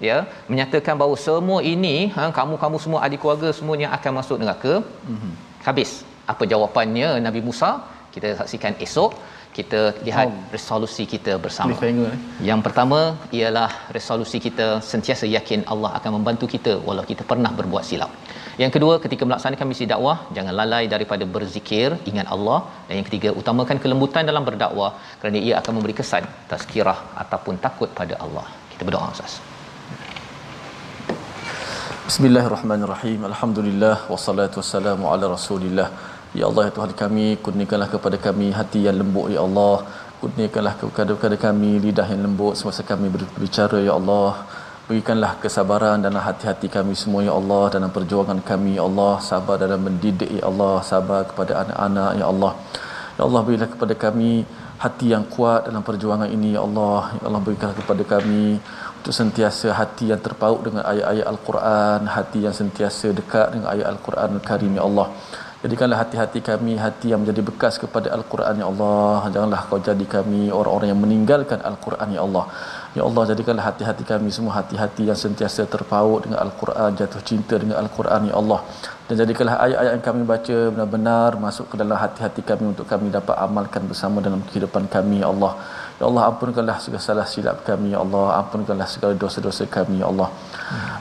[0.08, 0.16] ya
[0.50, 4.74] menyatakan bahawa semua ini ha, kamu-kamu semua ahli keluarga semuanya akan masuk neraka.
[5.12, 5.32] Mm-hmm.
[5.68, 5.92] Habis.
[6.32, 7.70] Apa jawapannya Nabi Musa?
[8.14, 9.10] Kita saksikan esok
[9.58, 10.40] kita lihat oh.
[10.54, 11.76] resolusi kita bersama.
[11.88, 12.18] Eh?
[12.48, 12.98] Yang pertama
[13.38, 18.12] ialah resolusi kita sentiasa yakin Allah akan membantu kita walau kita pernah berbuat silap.
[18.62, 23.30] Yang kedua ketika melaksanakan misi dakwah jangan lalai daripada berzikir ingat Allah dan yang ketiga
[23.40, 24.90] utamakan kelembutan dalam berdakwah
[25.20, 28.46] kerana ia akan memberi kesan tazkirah ataupun takut pada Allah.
[28.72, 29.34] Kita berdoa Ustaz.
[32.08, 33.20] Bismillahirrahmanirrahim.
[33.28, 35.88] Alhamdulillah wassalatu wassalamu ala Rasulillah.
[36.36, 39.76] Ya Allah ya Tuhan kami, kurniakanlah kepada kami hati yang lembut ya Allah.
[40.20, 44.44] Kurniakanlah kepada kami lidah yang lembut semasa kami berbicara ya Allah.
[44.88, 49.12] Berikanlah kesabaran dalam hati-hati kami semua ya Allah dalam perjuangan kami ya Allah.
[49.30, 52.52] Sabar dalam mendidik ya Allah, sabar kepada anak-anak ya Allah.
[53.16, 54.32] Ya Allah berilah kepada kami
[54.84, 57.16] hati yang kuat dalam perjuangan ini ya Allah.
[57.16, 58.60] Ya Allah berikanlah kepada kami
[59.00, 64.28] untuk sentiasa hati yang terpaut dengan ayat-ayat Al-Quran, hati yang sentiasa dekat dengan ayat Al-Quran
[64.38, 65.08] Al-Karim ya Allah.
[65.66, 69.26] Jadikanlah hati-hati kami hati yang menjadi bekas kepada Al-Quran ya Allah.
[69.34, 72.44] Janganlah kau jadi kami orang-orang yang meninggalkan Al-Quran ya Allah.
[72.98, 77.82] Ya Allah jadikanlah hati-hati kami semua hati-hati yang sentiasa terpaut dengan Al-Quran, jatuh cinta dengan
[77.82, 78.60] Al-Quran ya Allah.
[79.10, 83.34] Dan jadikanlah ayat-ayat yang kami baca benar-benar masuk ke dalam hati-hati kami untuk kami dapat
[83.34, 85.52] amalkan bersama dalam kehidupan kami ya Allah.
[85.98, 88.38] Ya Allah ampunkanlah segala salah silap kami ya Allah.
[88.38, 90.30] Ampunkanlah segala dosa-dosa kami ya Allah.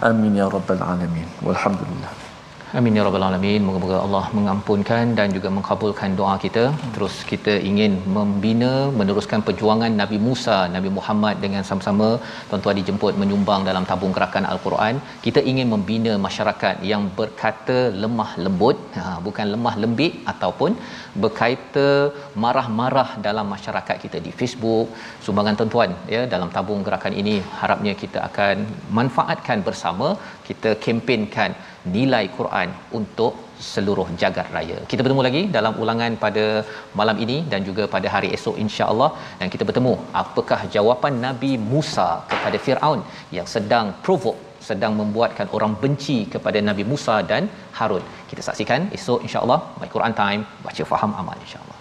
[0.02, 1.30] Amin ya rabbal alamin.
[1.46, 2.25] Walhamdulillah.
[2.80, 3.62] Amin ya rabbal alamin.
[3.66, 6.64] Moga-moga Allah mengampunkan dan juga mengkabulkan doa kita.
[6.96, 12.08] Terus kita ingin membina meneruskan perjuangan Nabi Musa, Nabi Muhammad dengan sama-sama
[12.50, 14.98] tuan-tuan dijemput menyumbang dalam tabung gerakan Al-Quran.
[15.26, 20.74] Kita ingin membina masyarakat yang berkata lemah lembut, ha, bukan lemah lembik ataupun
[21.26, 21.88] berkata
[22.46, 24.90] marah-marah dalam masyarakat kita di Facebook.
[25.28, 28.68] Sumbangan tuan-tuan ya dalam tabung gerakan ini harapnya kita akan
[29.00, 30.10] manfaatkan bersama.
[30.50, 31.52] Kita kempenkan
[31.96, 32.70] nilai Quran
[33.00, 33.34] untuk
[33.72, 34.78] seluruh jagat raya.
[34.92, 36.46] Kita bertemu lagi dalam ulangan pada
[37.00, 39.10] malam ini dan juga pada hari esok insya-Allah
[39.40, 43.02] dan kita bertemu apakah jawapan Nabi Musa kepada Firaun
[43.38, 47.46] yang sedang provoke sedang membuatkan orang benci kepada Nabi Musa dan
[47.78, 48.04] Harun.
[48.32, 51.75] Kita saksikan esok insya-Allah My Quran Time baca faham amal insya-Allah.